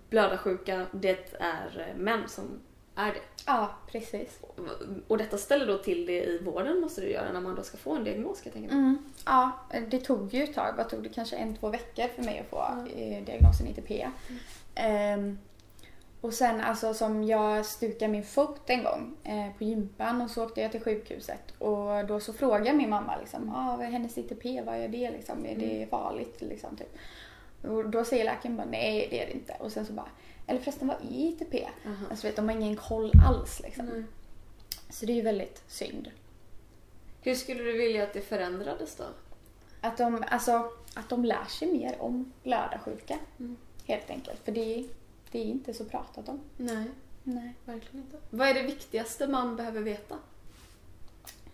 blödarsjuka, 0.09 0.85
det 0.91 1.33
är 1.39 1.88
eh, 1.89 1.97
män 1.97 2.27
som 2.27 2.59
är 2.95 3.13
det. 3.13 3.21
Ja, 3.45 3.75
precis. 3.91 4.39
Och 5.07 5.17
detta 5.17 5.38
ställer 5.38 5.67
då 5.67 5.77
till 5.77 6.05
det 6.05 6.23
i 6.23 6.38
vården 6.43 6.79
måste 6.79 7.01
du 7.01 7.11
göra 7.11 7.31
när 7.31 7.41
man 7.41 7.55
då 7.55 7.63
ska 7.63 7.77
få 7.77 7.95
en 7.95 8.03
diagnos 8.03 8.41
kan 8.41 8.51
jag 8.51 8.53
tänka 8.53 8.75
mig. 8.75 8.83
Mm. 8.83 8.97
Ja, 9.25 9.51
det 9.89 9.99
tog 9.99 10.33
ju 10.33 10.43
ett 10.43 10.53
tag. 10.53 10.73
Vad 10.77 10.89
tog 10.89 11.03
det? 11.03 11.09
Kanske 11.09 11.35
en, 11.35 11.55
två 11.57 11.69
veckor 11.69 12.07
för 12.15 12.23
mig 12.23 12.39
att 12.39 12.49
få 12.49 12.88
eh, 12.95 13.23
diagnosen 13.23 13.67
ITP. 13.67 14.07
Ehm, 14.75 15.38
och 16.21 16.33
sen 16.33 16.61
alltså 16.61 16.93
som 16.93 17.23
jag 17.23 17.65
stukade 17.65 18.11
min 18.11 18.23
fot 18.23 18.61
en 18.65 18.83
gång 18.83 19.15
eh, 19.23 19.57
på 19.57 19.63
gympan 19.63 20.21
och 20.21 20.29
så 20.29 20.45
åkte 20.45 20.61
jag 20.61 20.71
till 20.71 20.81
sjukhuset 20.81 21.51
och 21.57 22.05
då 22.05 22.19
så 22.19 22.33
frågade 22.33 22.73
min 22.73 22.89
mamma 22.89 23.17
liksom, 23.17 23.49
ah, 23.55 23.75
vad 23.77 23.85
är 23.85 23.89
hennes 23.89 24.17
ITP, 24.17 24.45
vad 24.65 24.75
är 24.75 24.88
det 24.88 25.11
liksom, 25.11 25.45
är 25.45 25.55
det 25.55 25.88
farligt 25.89 26.41
liksom 26.41 26.75
typ. 26.75 26.95
Och 27.63 27.89
då 27.89 28.03
säger 28.03 28.25
läkaren 28.25 28.57
bara, 28.57 28.67
nej 28.67 29.07
det 29.11 29.23
är 29.23 29.27
det 29.27 29.33
inte. 29.33 29.55
Och 29.59 29.71
sen 29.71 29.85
så 29.85 29.93
bara, 29.93 30.09
eller 30.47 30.59
förresten 30.59 30.88
vad 30.88 30.97
är 30.97 31.27
ITP? 31.27 31.55
Aha. 31.85 32.05
Alltså 32.09 32.27
vet, 32.27 32.35
de 32.35 32.49
har 32.49 32.55
ingen 32.55 32.75
koll 32.75 33.11
alls 33.27 33.59
liksom. 33.59 33.88
Mm. 33.88 34.07
Så 34.89 35.05
det 35.05 35.11
är 35.11 35.15
ju 35.15 35.21
väldigt 35.21 35.63
synd. 35.67 36.11
Hur 37.21 37.35
skulle 37.35 37.63
du 37.63 37.77
vilja 37.77 38.03
att 38.03 38.13
det 38.13 38.21
förändrades 38.21 38.95
då? 38.95 39.03
Att 39.81 39.97
de, 39.97 40.23
alltså, 40.29 40.71
att 40.93 41.09
de 41.09 41.25
lär 41.25 41.45
sig 41.45 41.73
mer 41.73 42.01
om 42.01 42.33
blödarsjuka. 42.43 43.17
Mm. 43.39 43.57
Helt 43.85 44.09
enkelt. 44.09 44.39
För 44.45 44.51
det, 44.51 44.85
det 45.31 45.39
är 45.39 45.45
inte 45.45 45.74
så 45.74 45.86
pratat 45.86 46.29
om. 46.29 46.39
Nej, 46.57 46.86
Nej. 47.24 47.53
verkligen 47.65 48.05
inte. 48.05 48.17
Vad 48.29 48.48
är 48.48 48.53
det 48.53 48.62
viktigaste 48.62 49.27
man 49.27 49.55
behöver 49.55 49.81
veta? 49.81 50.15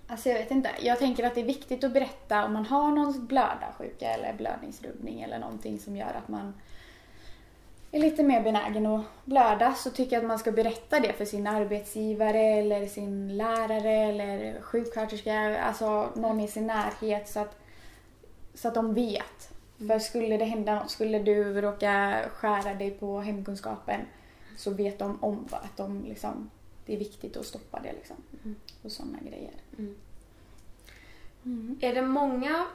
Alltså 0.07 0.29
jag 0.29 0.35
vet 0.35 0.51
inte. 0.51 0.69
Jag 0.81 0.99
tänker 0.99 1.23
att 1.23 1.35
det 1.35 1.41
är 1.41 1.45
viktigt 1.45 1.83
att 1.83 1.93
berätta 1.93 2.45
om 2.45 2.53
man 2.53 2.65
har 2.65 2.91
någon 2.91 3.25
blödarsjuka 3.25 4.09
eller 4.09 4.33
blödningsrubbning 4.33 5.21
eller 5.21 5.39
någonting 5.39 5.79
som 5.79 5.95
gör 5.95 6.13
att 6.13 6.27
man 6.27 6.53
är 7.91 7.99
lite 7.99 8.23
mer 8.23 8.41
benägen 8.41 8.85
att 8.85 9.05
blöda 9.25 9.73
så 9.73 9.89
tycker 9.89 10.15
jag 10.15 10.21
att 10.21 10.27
man 10.27 10.39
ska 10.39 10.51
berätta 10.51 10.99
det 10.99 11.13
för 11.13 11.25
sin 11.25 11.47
arbetsgivare 11.47 12.41
eller 12.41 12.87
sin 12.87 13.37
lärare 13.37 13.91
eller 13.91 14.61
sjuksköterska, 14.61 15.61
alltså 15.61 16.09
någon 16.15 16.39
i 16.39 16.47
sin 16.47 16.67
närhet 16.67 17.29
så 17.29 17.39
att, 17.39 17.57
så 18.53 18.67
att 18.67 18.73
de 18.73 18.93
vet. 18.93 19.54
För 19.77 19.99
skulle 19.99 20.37
det 20.37 20.45
hända 20.45 20.75
något, 20.75 20.91
skulle 20.91 21.19
du 21.19 21.61
råka 21.61 22.23
skära 22.33 22.73
dig 22.73 22.91
på 22.91 23.19
hemkunskapen 23.19 24.01
så 24.57 24.71
vet 24.71 24.99
de 24.99 25.23
om 25.23 25.47
att 25.51 25.77
de 25.77 26.03
liksom, 26.03 26.49
det 26.85 26.93
är 26.93 26.97
viktigt 26.97 27.37
att 27.37 27.45
stoppa 27.45 27.79
det 27.79 27.93
liksom. 27.93 28.15
Mm. 28.43 28.55
Och 28.81 28.91
sådana 28.91 29.17
grejer. 29.21 29.53
Mm. 29.77 29.95
Mm. 31.45 31.77
Är 31.81 31.95
det 31.95 32.01
många... 32.01 32.65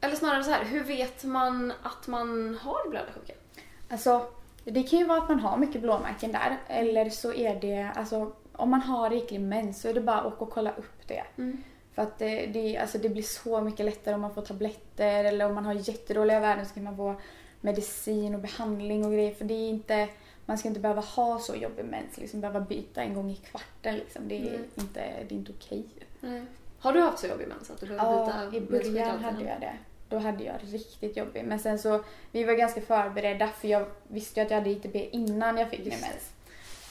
Eller 0.00 0.16
snarare 0.16 0.44
så 0.44 0.50
här, 0.50 0.64
hur 0.64 0.84
vet 0.84 1.24
man 1.24 1.72
att 1.82 2.06
man 2.06 2.58
har 2.60 2.90
blödarsjuka? 2.90 3.32
Alltså, 3.88 4.26
det 4.64 4.82
kan 4.82 4.98
ju 4.98 5.04
vara 5.04 5.22
att 5.22 5.28
man 5.28 5.40
har 5.40 5.56
mycket 5.56 5.82
blåmärken 5.82 6.32
där. 6.32 6.58
Eller 6.66 7.10
så 7.10 7.32
är 7.32 7.60
det, 7.60 7.90
alltså 7.96 8.32
om 8.52 8.70
man 8.70 8.80
har 8.80 9.10
riklig 9.10 9.40
mens 9.40 9.80
så 9.80 9.88
är 9.88 9.94
det 9.94 10.00
bara 10.00 10.20
att 10.20 10.26
åka 10.26 10.44
och 10.44 10.50
kolla 10.50 10.72
upp 10.72 11.08
det. 11.08 11.24
För 11.94 12.02
att 12.02 12.18
det, 12.18 12.46
det, 12.46 12.76
alltså 12.78 12.98
det 12.98 13.08
blir 13.08 13.22
så 13.22 13.60
mycket 13.60 13.86
lättare 13.86 14.14
om 14.14 14.20
man 14.20 14.34
får 14.34 14.42
tabletter 14.42 15.24
eller 15.24 15.46
om 15.46 15.54
man 15.54 15.64
har 15.64 15.74
jättedåliga 15.74 16.40
värden 16.40 16.66
så 16.66 16.74
kan 16.74 16.84
man 16.84 16.96
få 16.96 17.14
medicin 17.60 18.34
och 18.34 18.40
behandling 18.40 19.04
och 19.04 19.12
grejer. 19.12 19.34
För 19.34 19.44
det 19.44 19.54
är 19.54 19.68
inte, 19.68 20.08
man 20.46 20.58
ska 20.58 20.68
inte 20.68 20.80
behöva 20.80 21.00
ha 21.00 21.38
så 21.38 21.54
jobbig 21.54 21.84
mens, 21.84 22.18
liksom 22.18 22.40
behöva 22.40 22.60
byta 22.60 23.02
en 23.02 23.14
gång 23.14 23.30
i 23.30 23.36
kvarten 23.36 23.94
liksom. 23.96 24.28
Det 24.28 24.36
är 24.36 24.40
Nej. 24.40 24.60
inte, 24.74 25.00
det 25.28 25.34
är 25.34 25.38
inte 25.38 25.52
okej. 25.58 25.84
Nej. 26.20 26.44
Har 26.78 26.92
du 26.92 27.00
haft 27.00 27.18
så 27.18 27.26
jobbig 27.26 27.48
mens 27.48 27.70
att 27.70 27.80
du 27.80 27.94
Ja, 27.94 28.48
byta 28.50 28.56
i 28.56 28.60
början 28.60 29.24
hade 29.24 29.44
jag 29.44 29.60
det. 29.60 29.74
Då 30.08 30.18
hade 30.18 30.44
jag 30.44 30.54
riktigt 30.60 31.16
jobbigt. 31.16 31.44
Men 31.44 31.58
sen 31.58 31.78
så, 31.78 32.04
vi 32.32 32.44
var 32.44 32.54
ganska 32.54 32.80
förberedda 32.80 33.48
för 33.48 33.68
jag 33.68 33.86
visste 34.08 34.40
ju 34.40 34.44
att 34.44 34.50
jag 34.50 34.58
hade 34.58 34.70
ITP 34.70 34.96
innan 35.14 35.56
jag 35.58 35.70
fick 35.70 35.78
min 35.78 35.88
Just 35.88 36.00
mens. 36.00 36.30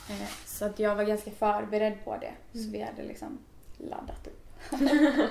Eh, 0.09 0.27
Så 0.45 0.65
att 0.65 0.79
jag 0.79 0.95
var 0.95 1.03
ganska 1.03 1.31
förberedd 1.31 1.93
på 2.03 2.17
det. 2.17 2.31
Mm. 2.53 2.65
Så 2.65 2.71
vi 2.71 2.81
hade 2.81 3.03
liksom 3.03 3.37
laddat 3.77 4.27
upp. 4.27 4.42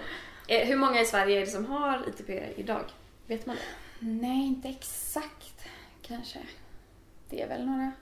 Eh, 0.48 0.66
Hur 0.66 0.76
många 0.76 1.00
i 1.00 1.04
Sverige 1.04 1.36
är 1.36 1.40
det 1.40 1.46
som 1.46 1.66
har 1.66 2.08
ITP 2.08 2.30
idag? 2.56 2.84
Vet 3.26 3.46
man 3.46 3.56
det? 3.56 4.06
Nej, 4.06 4.46
inte 4.46 4.68
exakt 4.68 5.64
kanske. 6.02 6.38
Det 7.30 7.42
är 7.42 7.48
väl 7.48 7.66
några. 7.66 7.92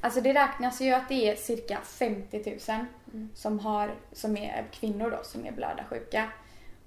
Alltså 0.00 0.20
det 0.20 0.32
räknas 0.34 0.80
ju 0.80 0.90
att 0.92 1.08
det 1.08 1.28
är 1.30 1.36
cirka 1.36 1.80
50 1.84 2.58
000 2.68 2.86
Mm. 3.12 3.28
som, 3.34 3.58
har, 3.58 3.94
som 4.12 4.36
är 4.36 4.66
kvinnor 4.72 5.10
då 5.10 5.18
som 5.24 5.46
är 5.46 5.52
blödarsjuka. 5.52 6.28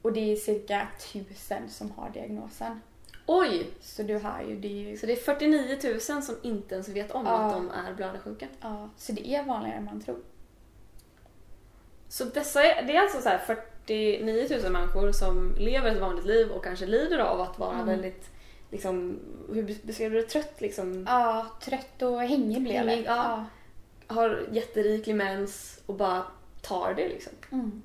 Och 0.01 0.13
det 0.13 0.31
är 0.31 0.35
cirka 0.35 0.87
1000 0.97 1.69
som 1.69 1.91
har 1.91 2.09
diagnosen. 2.09 2.81
Oj! 3.25 3.67
Så 3.81 4.03
du 4.03 4.17
har 4.17 4.41
ju, 4.47 4.59
det 4.59 4.67
är 4.67 4.89
ju 4.89 4.97
Så 4.97 5.05
det 5.05 5.11
är 5.11 5.15
49 5.35 5.77
000 6.09 6.23
som 6.23 6.35
inte 6.43 6.75
ens 6.75 6.89
vet 6.89 7.11
om 7.11 7.25
Ja. 7.25 7.31
att 7.31 7.53
de 7.53 7.69
är 7.69 7.93
blödarsjuka. 7.93 8.47
Ja, 8.61 8.89
så 8.97 9.11
det 9.11 9.27
är 9.35 9.43
vanligare 9.43 9.77
än 9.77 9.85
man 9.85 10.01
tror. 10.01 10.19
Så 12.09 12.23
dessa 12.25 12.63
är, 12.63 12.83
det 12.83 12.95
är 12.95 13.01
alltså 13.01 13.21
så 13.21 13.29
här 13.29 13.37
49 13.87 14.47
000 14.63 14.71
människor 14.71 15.11
som 15.11 15.55
lever 15.57 15.91
ett 15.91 16.01
vanligt 16.01 16.25
liv 16.25 16.51
och 16.51 16.63
kanske 16.63 16.85
lider 16.85 17.19
av 17.19 17.41
att 17.41 17.59
vara 17.59 17.73
Mm. 17.73 17.85
väldigt, 17.87 18.29
liksom, 18.71 19.19
hur 19.53 19.75
beskrev 19.83 20.11
du 20.11 20.21
det? 20.21 20.27
Trött 20.27 20.61
liksom? 20.61 21.05
Ja, 21.09 21.47
trött 21.61 22.01
och 22.01 22.21
hängig 22.21 22.61
blev 22.63 22.85
det. 22.85 22.95
Ja. 23.01 23.45
Har 24.07 24.47
jätteriklig 24.51 25.15
mens 25.15 25.81
och 25.85 25.95
bara 25.95 26.23
tar 26.61 26.93
det 26.93 27.07
liksom. 27.09 27.33
Mm. 27.51 27.81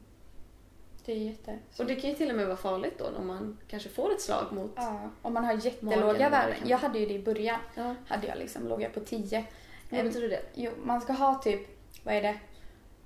Det 1.04 1.12
är 1.12 1.16
jätte... 1.16 1.58
Och 1.78 1.86
det 1.86 1.94
kan 1.96 2.10
ju 2.10 2.16
till 2.16 2.30
och 2.30 2.36
med 2.36 2.46
vara 2.46 2.56
farligt 2.56 2.98
då 2.98 3.04
om 3.18 3.26
man 3.26 3.58
kanske 3.68 3.88
får 3.88 4.12
ett 4.12 4.20
slag 4.20 4.44
mot... 4.52 4.72
Ja, 4.76 5.10
om 5.22 5.34
man 5.34 5.44
har 5.44 5.52
jättelåga 5.66 6.28
värden. 6.30 6.50
liksom. 6.50 6.68
Jag 6.70 6.78
hade 6.78 6.98
ju 6.98 7.06
det 7.06 7.14
i 7.14 7.22
början. 7.22 7.60
Ja. 7.74 7.94
Hade 8.06 8.26
jag 8.26 8.38
liksom, 8.38 8.68
låg 8.68 8.82
jag 8.82 8.94
på 8.94 9.00
10. 9.00 9.44
Vad 9.90 10.04
betyder 10.04 10.28
det? 10.28 10.40
Jo, 10.54 10.70
man 10.82 11.00
ska 11.00 11.12
ha 11.12 11.34
typ, 11.34 11.60
vad 12.04 12.14
är 12.14 12.22
det? 12.22 12.38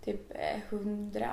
Typ 0.05 0.31
eh, 0.31 0.59
100, 0.71 1.31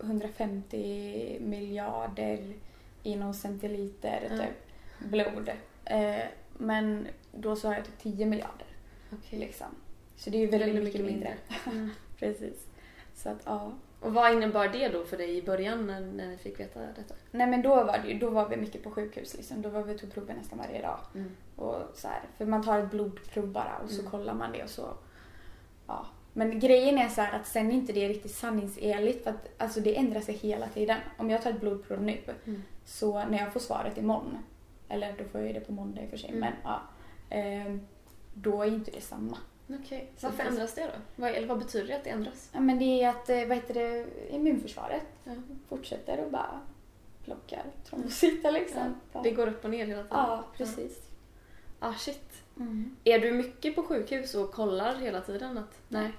150 0.00 1.38
miljarder 1.40 2.54
i 3.02 3.16
någon 3.16 3.34
centiliter 3.34 4.28
Ja. 4.30 4.38
typ 4.38 5.10
blod. 5.10 5.50
Eh, 5.84 6.24
men 6.58 7.06
då 7.32 7.56
så 7.56 7.68
har 7.68 7.74
jag 7.74 7.84
typ 7.84 7.98
10 7.98 8.26
miljarder 8.26 8.66
Okej. 9.12 9.38
liksom. 9.38 9.66
Så 10.16 10.30
det 10.30 10.36
är 10.36 10.40
ju 10.40 10.46
väldigt, 10.46 10.68
Väldigt 10.68 10.84
mycket, 10.84 11.00
mycket 11.00 11.12
mindre. 11.14 11.34
Mm. 11.78 11.90
Precis. 12.18 12.66
Så 13.14 13.28
att 13.28 13.38
ja. 13.44 13.72
Och 14.00 14.14
vad 14.14 14.32
innebar 14.32 14.68
det 14.68 14.88
då 14.88 15.04
för 15.04 15.16
dig 15.16 15.36
i 15.38 15.42
början 15.42 15.86
när, 15.86 16.00
när 16.00 16.26
ni 16.28 16.36
fick 16.36 16.60
veta 16.60 16.80
detta? 16.80 17.14
Nej 17.30 17.46
men 17.46 17.62
då 17.62 17.74
var 17.84 17.98
det 18.06 18.14
då 18.14 18.30
var 18.30 18.48
vi 18.48 18.56
mycket 18.56 18.82
på 18.82 18.90
sjukhus 18.90 19.34
liksom. 19.36 19.62
Då 19.62 19.68
var 19.68 19.82
vi 19.82 19.98
tog 19.98 20.12
prover 20.14 20.34
nästan 20.34 20.58
varje 20.58 20.82
dag. 20.82 20.98
Mm. 21.14 21.30
Och 21.56 21.76
så 21.94 22.08
här, 22.08 22.20
för 22.38 22.46
man 22.46 22.62
tar 22.62 22.78
ett 22.78 22.90
blodprov 22.90 23.46
bara 23.48 23.78
och 23.84 23.90
så 23.90 24.00
Mm. 24.00 24.10
kollar 24.10 24.34
man 24.34 24.52
det 24.52 24.62
och 24.64 24.70
så. 24.70 24.88
Ja. 25.86 26.06
Men 26.36 26.60
grejen 26.60 26.98
är 26.98 27.08
så 27.08 27.20
att 27.20 27.46
sen 27.46 27.70
är 27.70 27.74
inte 27.74 27.92
det 27.92 28.08
riktigt 28.08 28.34
sanningsenligt 28.34 29.24
för 29.24 29.30
att 29.30 29.48
alltså 29.58 29.80
det 29.80 29.96
ändrar 29.96 30.20
sig 30.20 30.34
hela 30.34 30.68
tiden. 30.68 30.98
Om 31.18 31.30
jag 31.30 31.42
tar 31.42 31.50
ett 31.50 31.60
blodprov 31.60 32.02
nu 32.02 32.18
Mm. 32.46 32.62
så 32.84 33.24
när 33.24 33.38
jag 33.38 33.52
får 33.52 33.60
svaret 33.60 33.98
imorgon, 33.98 34.38
eller 34.88 35.14
då 35.18 35.24
får 35.24 35.40
jag 35.40 35.48
ju 35.48 35.52
det 35.54 35.60
på 35.60 35.72
måndag 35.72 36.02
i 36.02 36.06
och 36.06 36.10
för 36.10 36.16
sig, 36.16 36.28
Mm. 36.30 36.40
men 36.40 36.52
ja. 36.64 36.80
ehm, 37.30 37.80
då 38.34 38.62
är 38.62 38.66
inte 38.66 38.90
det 38.90 39.00
samma. 39.00 39.38
Okej. 39.68 40.12
Så 40.16 40.26
Varför 40.26 40.44
ändras 40.44 40.74
det 40.74 40.82
då? 40.84 40.90
Vad, 41.16 41.30
eller 41.30 41.46
vad 41.48 41.58
betyder 41.58 41.86
det 41.88 41.96
att 41.96 42.04
det 42.04 42.10
ändras? 42.10 42.50
Ja 42.52 42.60
men 42.60 42.78
det 42.78 43.02
är 43.02 43.08
att, 43.08 43.28
eh, 43.30 43.46
vad 43.46 43.56
heter 43.56 43.74
det, 43.74 44.06
immunförsvaret 44.30 45.02
Ja. 45.24 45.32
fortsätter 45.68 46.24
och 46.24 46.30
bara 46.30 46.60
plockar 47.24 47.62
trombocyter 47.88 48.52
liksom. 48.52 48.94
Ja, 49.12 49.20
Det 49.22 49.30
går 49.30 49.46
upp 49.46 49.64
och 49.64 49.70
ner 49.70 49.86
hela 49.86 50.02
tiden? 50.02 50.16
ja 50.18 50.44
precis. 50.56 51.02
Ah 51.78 51.94
shit. 51.94 52.42
Mm. 52.56 52.96
Är 53.04 53.18
du 53.18 53.32
mycket 53.32 53.74
på 53.74 53.82
sjukhus 53.82 54.34
och 54.34 54.52
kollar 54.52 54.94
hela 54.96 55.20
tiden 55.20 55.58
att... 55.58 55.78
Nej. 55.88 56.10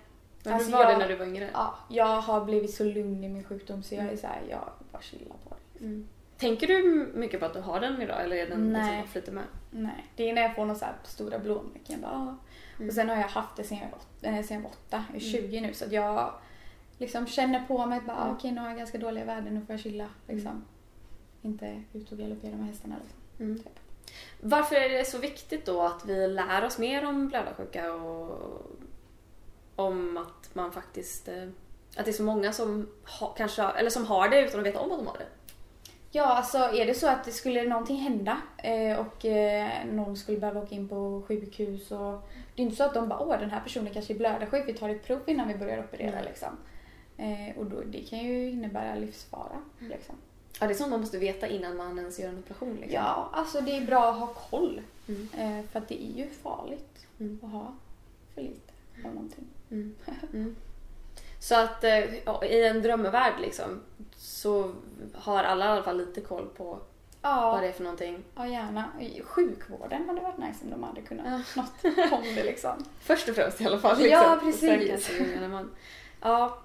Men 0.47 0.55
Alltså, 0.55 0.71
du 0.71 0.77
var 0.77 0.85
det 0.85 0.91
jag- 0.91 0.99
när 0.99 1.07
du 1.07 1.15
var 1.15 1.25
yngre? 1.25 1.49
Ja, 1.53 1.75
jag 1.89 2.21
har 2.21 2.45
blivit 2.45 2.73
så 2.73 2.83
lugn 2.83 3.23
i 3.23 3.29
min 3.29 3.43
sjukdom 3.43 3.83
så 3.83 3.95
jag 3.95 3.99
är 4.03 4.07
Mm. 4.07 4.17
så 4.17 4.27
här, 4.27 4.41
jag 4.49 4.69
bara 4.91 5.01
chillar 5.01 5.35
på 5.49 5.55
det. 5.79 5.85
Mm. 5.85 6.07
Tänker 6.37 6.67
du 6.67 7.11
mycket 7.15 7.39
på 7.39 7.45
att 7.45 7.53
du 7.53 7.59
har 7.59 7.79
den 7.79 8.01
idag 8.01 8.23
eller 8.23 8.35
är 8.35 8.49
den 8.49 8.71
Nej. 8.73 8.81
liksom 8.81 8.97
bara 9.01 9.07
flyter 9.07 9.31
med? 9.31 9.43
Nej, 9.71 10.05
det 10.15 10.29
är 10.29 10.33
när 10.33 10.41
jag 10.41 10.55
får 10.55 10.65
några 10.65 10.79
så 10.79 10.85
stora 11.03 11.39
blåmärken. 11.39 12.01
Bara, 12.01 12.11
ah. 12.11 12.35
Mm. 12.77 12.87
Och 12.89 12.93
sen 12.93 13.09
har 13.09 13.15
jag 13.15 13.23
haft 13.27 13.55
det 13.55 13.63
sen 13.63 13.77
jag 13.77 13.87
var, 14.31 14.37
eh, 14.37 14.43
sen 14.45 14.55
jag 14.55 14.61
var 14.63 14.69
åtta, 14.69 15.03
jag 15.13 15.21
är 15.23 15.27
Mm. 15.35 15.49
20 15.49 15.61
nu 15.61 15.73
så 15.73 15.85
att 15.85 15.91
jag 15.91 16.33
liksom 16.97 17.27
känner 17.27 17.65
på 17.67 17.85
mig 17.85 18.01
bara, 18.01 18.21
Mm. 18.21 18.35
okej 18.35 18.51
nu 18.51 18.61
har 18.61 18.67
jag 18.67 18.77
ganska 18.77 18.97
dåliga 18.97 19.25
värden, 19.25 19.53
nu 19.53 19.61
får 19.65 19.73
jag 19.73 19.79
chilla. 19.79 20.09
Liksom. 20.27 20.65
Inte 21.41 21.83
ut 21.93 22.11
och 22.11 22.17
galoppera 22.17 22.55
med 22.55 22.65
hästarna 22.67 22.95
liksom. 23.01 23.19
Mm. 23.45 23.57
Typ. 23.57 23.79
Varför 24.41 24.75
är 24.75 24.89
det 24.89 25.05
så 25.05 25.17
viktigt 25.17 25.65
då 25.65 25.81
att 25.81 26.05
vi 26.05 26.27
lär 26.27 26.65
oss 26.65 26.79
mer 26.79 27.05
om 27.05 27.27
blödarsjuka 27.27 27.93
och 27.93 28.61
om 29.77 30.17
att 30.17 30.55
man 30.55 30.71
faktiskt... 30.71 31.27
eh, 31.27 31.47
Att 31.97 32.05
det 32.05 32.11
är 32.11 32.13
så 32.13 32.23
många 32.23 32.53
som, 32.53 32.87
ha, 33.19 33.27
kanske, 33.27 33.63
eller 33.63 33.89
som 33.89 34.05
har 34.05 34.29
det 34.29 34.41
utan 34.41 34.59
att 34.59 34.65
veta 34.65 34.79
om 34.79 34.91
att 34.91 34.97
de 34.97 35.07
har 35.07 35.17
det? 35.17 35.25
Ja, 36.11 36.23
alltså 36.25 36.57
är 36.57 36.85
det 36.85 36.93
så 36.93 37.07
att 37.07 37.23
det 37.25 37.31
skulle 37.31 37.63
någonting 37.63 37.97
hända 37.97 38.37
eh, 38.57 38.97
och 38.99 39.25
eh, 39.25 39.71
någon 39.91 40.17
skulle 40.17 40.37
behöva 40.37 40.61
åka 40.61 40.75
in 40.75 40.87
på 40.89 41.23
sjukhus 41.27 41.91
och 41.91 42.29
det 42.55 42.61
är 42.61 42.65
inte 42.65 42.75
så 42.75 42.83
att 42.83 42.93
de 42.93 43.09
bara 43.09 43.19
åh 43.19 43.39
den 43.39 43.49
här 43.51 43.59
personen 43.59 43.93
kanske 43.93 44.13
är 44.13 44.17
blödarsjuk, 44.17 44.67
vi 44.67 44.73
tar 44.73 44.89
ett 44.89 45.03
prov 45.07 45.19
innan 45.25 45.47
vi 45.47 45.55
börjar 45.55 45.79
operera 45.83 46.15
Nej. 46.15 46.23
liksom. 46.25 46.57
Eh, 47.17 47.57
och 47.57 47.65
då, 47.65 47.81
det 47.85 47.99
kan 48.09 48.19
ju 48.19 48.49
innebära 48.49 48.95
livsfara 48.95 49.61
liksom. 49.79 50.15
Ja, 50.59 50.67
det 50.67 50.73
är 50.73 50.75
sånt 50.75 50.89
man 50.91 50.99
måste 50.99 51.17
veta 51.17 51.47
innan 51.47 51.77
man 51.77 51.99
ens 51.99 52.19
gör 52.19 52.29
en 52.29 52.39
operation. 52.39 52.73
Liksom. 52.75 52.93
Ja, 52.93 53.29
alltså 53.33 53.61
det 53.61 53.77
är 53.77 53.81
bra 53.85 54.09
att 54.09 54.19
ha 54.19 54.27
koll. 54.27 54.81
Mm. 55.07 55.67
För 55.67 55.79
att 55.79 55.87
det 55.87 56.03
är 56.03 56.17
ju 56.17 56.29
farligt 56.29 57.07
Mm. 57.19 57.39
att 57.43 57.51
ha 57.51 57.73
för 58.35 58.41
lite 58.41 58.73
av 59.05 59.13
någonting. 59.13 59.45
Mm. 59.71 59.95
Mm. 60.33 60.55
Så 61.39 61.55
att 61.55 61.83
eh, 61.83 62.13
i 62.43 62.67
en 62.67 62.81
drömvärld 62.81 63.33
liksom 63.41 63.81
så 64.15 64.71
har 65.13 65.43
alla 65.43 65.65
i 65.65 65.67
alla 65.67 65.83
fall 65.83 65.97
lite 65.97 66.21
koll 66.21 66.47
på 66.57 66.63
vad 66.63 66.79
Ja, 67.21 67.59
det 67.61 67.67
är 67.67 67.71
för 67.71 67.83
någonting. 67.83 68.23
ja, 68.35 68.47
gärna. 68.47 68.85
I 68.99 69.21
Sjukvården 69.25 70.07
hade 70.07 70.21
varit 70.21 70.37
nice 70.37 70.59
om 70.63 70.69
de 70.69 70.83
hade 70.83 71.01
kunnat 71.01 71.25
Ja. 71.55 71.61
något 71.61 72.11
om 72.11 72.23
det 72.35 72.43
liksom. 72.43 72.85
Först 72.99 73.29
och 73.29 73.35
främst 73.35 73.61
i 73.61 73.65
alla 73.65 73.79
fall. 73.79 73.97
Liksom. 73.97 74.11
Ja, 74.11 74.39
precis. 74.43 75.09
man. 75.49 75.71
Ja. 76.21 76.57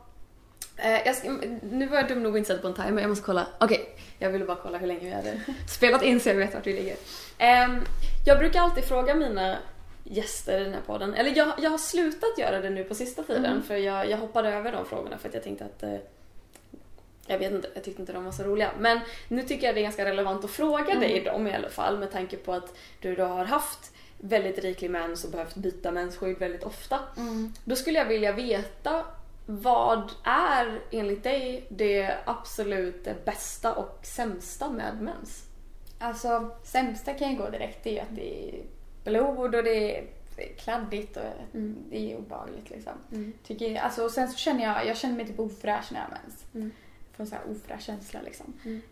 Eh, 0.76 1.06
jag 1.06 1.16
ska, 1.16 1.30
nu 1.62 1.86
var 1.86 1.96
jag 1.96 2.08
dum 2.08 2.22
nog 2.22 2.38
inte 2.38 2.48
sätta 2.48 2.62
på 2.62 2.68
en 2.68 2.74
timer, 2.74 3.02
jag 3.02 3.08
måste 3.08 3.24
kolla. 3.24 3.46
Okej, 3.60 3.96
jag 4.18 4.30
ville 4.30 4.44
bara 4.44 4.56
kolla 4.62 4.78
hur 4.78 4.86
länge 4.86 5.00
vi 5.00 5.10
hade 5.10 5.40
spelat 5.68 6.02
in 6.02 6.20
så 6.20 6.28
jag 6.28 6.34
vet 6.36 6.54
vart 6.54 6.66
vi 6.66 6.72
ligger. 6.72 6.96
Ehm, 7.38 7.80
jag 8.26 8.38
brukar 8.38 8.60
alltid 8.60 8.84
fråga 8.84 9.14
mina 9.14 9.56
gäster 10.04 10.60
i 10.60 10.64
den 10.64 10.74
här 10.74 10.80
podden, 10.80 11.14
eller 11.14 11.36
jag, 11.36 11.52
jag 11.58 11.70
har 11.70 11.78
slutat 11.78 12.38
göra 12.38 12.60
det 12.60 12.70
nu 12.70 12.84
på 12.84 12.94
sista 12.94 13.22
tiden 13.22 13.44
Mm. 13.44 13.62
för 13.62 13.76
jag, 13.76 14.10
jag 14.10 14.16
hoppade 14.18 14.48
över 14.54 14.72
de 14.72 14.86
frågorna 14.86 15.18
för 15.18 15.28
att 15.28 15.34
jag 15.34 15.42
tänkte 15.42 15.64
att 15.64 15.82
eh, 15.82 15.96
jag 17.26 17.38
vet 17.38 17.52
inte, 17.52 17.68
jag 17.74 17.84
tyckte 17.84 18.02
inte 18.02 18.12
de 18.12 18.24
var 18.24 18.32
så 18.32 18.42
roliga. 18.42 18.70
Men 18.78 19.00
nu 19.28 19.42
tycker 19.42 19.66
jag 19.66 19.74
det 19.74 19.80
är 19.80 19.82
ganska 19.82 20.04
relevant 20.04 20.44
att 20.44 20.50
fråga 20.50 20.84
Mm. 20.92 21.00
dig 21.00 21.20
dem 21.20 21.46
i 21.46 21.54
alla 21.54 21.68
fall 21.68 21.98
med 21.98 22.12
tanke 22.12 22.36
på 22.36 22.52
att 22.52 22.74
du 23.00 23.14
då 23.14 23.24
har 23.24 23.44
haft 23.44 23.92
väldigt 24.18 24.58
riklig 24.58 24.90
mens 24.90 25.24
och 25.24 25.30
behövt 25.30 25.54
byta 25.54 25.90
mensskydd 25.90 26.38
väldigt 26.38 26.64
ofta. 26.64 26.98
Mm. 27.16 27.52
Då 27.64 27.76
skulle 27.76 27.98
jag 27.98 28.06
vilja 28.06 28.32
veta 28.32 29.04
vad 29.46 30.10
är 30.24 30.80
enligt 30.90 31.22
dig 31.22 31.66
det 31.68 32.14
absolut 32.24 33.08
bästa 33.24 33.74
och 33.74 33.98
sämsta 34.02 34.70
med 34.70 34.98
mens? 35.00 35.44
Alltså 35.98 36.50
sämsta 36.64 37.14
kan 37.14 37.28
jag 37.28 37.38
gå 37.38 37.50
direkt 37.50 37.84
det 37.84 37.90
är 37.90 37.94
ju 37.94 38.00
att 38.00 38.16
det 38.16 38.48
är 38.48 38.62
blod 39.04 39.54
och 39.54 39.64
det 39.64 39.98
är 39.98 40.04
kladdigt 40.58 41.16
och 41.16 41.22
Mm. 41.54 41.76
det 41.90 42.12
är 42.12 42.16
obehagligt 42.18 42.70
liksom. 42.70 42.92
Mm. 43.12 43.32
Tycker, 43.44 43.80
alltså, 43.80 44.04
och 44.04 44.10
sen 44.10 44.28
så 44.28 44.36
känner 44.38 44.62
jag, 44.64 44.86
jag 44.86 44.96
känner 44.96 45.16
mig 45.16 45.26
typ 45.26 45.38
ofräsch 45.38 45.92
när 45.92 45.98
jag 46.00 46.06
har 46.06 46.18
mens. 46.24 46.44
Mm. 46.54 46.70
Får 47.12 47.24
en 47.24 47.28
sån 47.30 47.38
här 47.38 47.50
ofräsch 47.50 47.80
känsla 47.82 48.20
liksom. 48.24 48.52
Mm. 48.64 48.82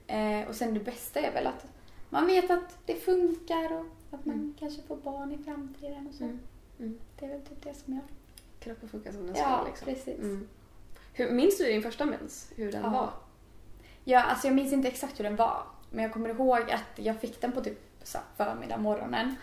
Eh, 0.43 0.49
och 0.49 0.55
sen 0.55 0.75
det 0.75 0.81
bästa 0.81 1.21
är 1.21 1.33
väl 1.33 1.47
att 1.47 1.67
man 2.11 2.27
vet 2.27 2.51
att 2.51 2.79
det 2.87 2.95
funkar 2.95 3.73
och 3.73 3.87
att 4.11 4.25
man 4.27 4.35
Mm. 4.37 4.55
kanske 4.59 4.83
får 4.83 4.97
barn 4.97 5.33
i 5.33 5.39
framtiden 5.45 6.07
och 6.09 6.15
så. 6.15 6.25
Mm. 6.25 6.99
Det 7.19 7.25
är 7.27 7.29
väl 7.29 7.41
typ 7.41 7.63
det 7.63 7.75
som 7.75 7.95
jag... 7.95 8.03
Kroppen 8.61 8.89
funkar 8.89 9.13
som 9.13 9.27
den 9.27 9.37
Ja, 9.37 9.43
ska 9.59 9.67
liksom. 9.67 9.87
precis. 9.87 10.49
Hur, 11.13 11.31
minns 11.31 11.59
du 11.59 11.65
din 11.65 11.83
första 11.83 12.07
mens? 12.07 12.53
Hur 12.57 12.73
den 12.73 12.83
Ja. 12.85 12.91
var? 12.91 13.11
Ja, 14.05 14.23
alltså 14.23 14.47
jag 14.47 14.55
minns 14.55 14.73
inte 14.73 14.89
exakt 14.89 15.19
hur 15.19 15.25
den 15.25 15.37
var. 15.37 15.63
Men 15.91 16.03
jag 16.05 16.13
kommer 16.13 16.29
ihåg 16.29 16.71
att 16.71 16.99
jag 16.99 17.21
fick 17.21 17.41
den 17.41 17.53
på 17.53 17.61
typ 17.65 17.79
så 18.03 18.19
förmiddag, 18.37 18.77
morgonen. 18.77 19.35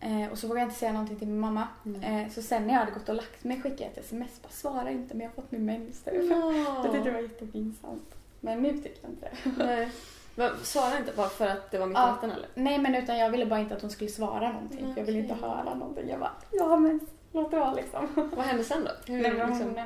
Eh, 0.00 0.32
och 0.32 0.38
så 0.38 0.46
vågade 0.48 0.60
jag 0.60 0.66
inte 0.68 0.78
säga 0.78 0.92
någonting 0.92 1.16
till 1.16 1.28
min 1.28 1.40
mamma. 1.40 1.68
Mm. 1.86 2.02
Eh, 2.02 2.30
så 2.32 2.42
sen 2.42 2.66
när 2.66 2.74
jag 2.74 2.80
hade 2.80 2.92
gått 2.92 3.08
och 3.08 3.14
lagt 3.14 3.44
mig 3.44 3.56
skickade 3.60 3.82
jag 3.82 3.90
ett 3.92 3.98
sms. 3.98 4.42
Bara 4.42 4.48
svara 4.48 4.90
inte 4.90 5.14
men 5.14 5.20
jag 5.20 5.28
har 5.28 5.34
fått 5.34 5.50
min 5.50 5.64
mens. 5.64 6.02
Jag 6.04 6.92
tyckte 6.92 7.00
det 7.04 7.10
var 7.10 7.20
jättepinsamt. 7.20 8.14
Men 8.40 8.62
nu 8.62 8.72
tyckte 8.72 9.00
jag 9.02 9.10
inte 9.10 9.30
det. 9.64 9.88
Men 10.34 10.50
Svara 10.62 10.98
inte 10.98 11.12
bara 11.16 11.28
för 11.28 11.46
att 11.46 11.70
det 11.70 11.78
var 11.78 11.86
mitt 11.86 11.96
Ja. 11.98 12.06
natten 12.06 12.30
eller? 12.30 12.48
Nej 12.54 12.78
men 12.78 12.94
utan 12.94 13.18
jag 13.18 13.30
ville 13.30 13.46
bara 13.46 13.60
inte 13.60 13.74
att 13.76 13.82
hon 13.82 13.90
skulle 13.90 14.10
svara 14.10 14.52
någonting. 14.52 14.92
För 14.94 15.00
jag 15.00 15.06
ville 15.06 15.18
inte 15.18 15.34
höra 15.34 15.74
någonting. 15.74 16.08
Jag 16.08 16.20
bara, 16.20 16.32
jag 16.52 16.64
har 16.64 16.76
mens. 16.78 17.02
Låt 17.32 17.50
det 17.50 17.58
vara 17.58 17.74
liksom. 17.74 18.08
Vad 18.36 18.44
hände 18.46 18.64
sen 18.64 18.84
då? 18.84 19.12
Hur, 19.12 19.22
Nej, 19.22 19.32
men 19.34 19.50
liksom? 19.50 19.66
hon, 19.68 19.78
eh, 19.78 19.84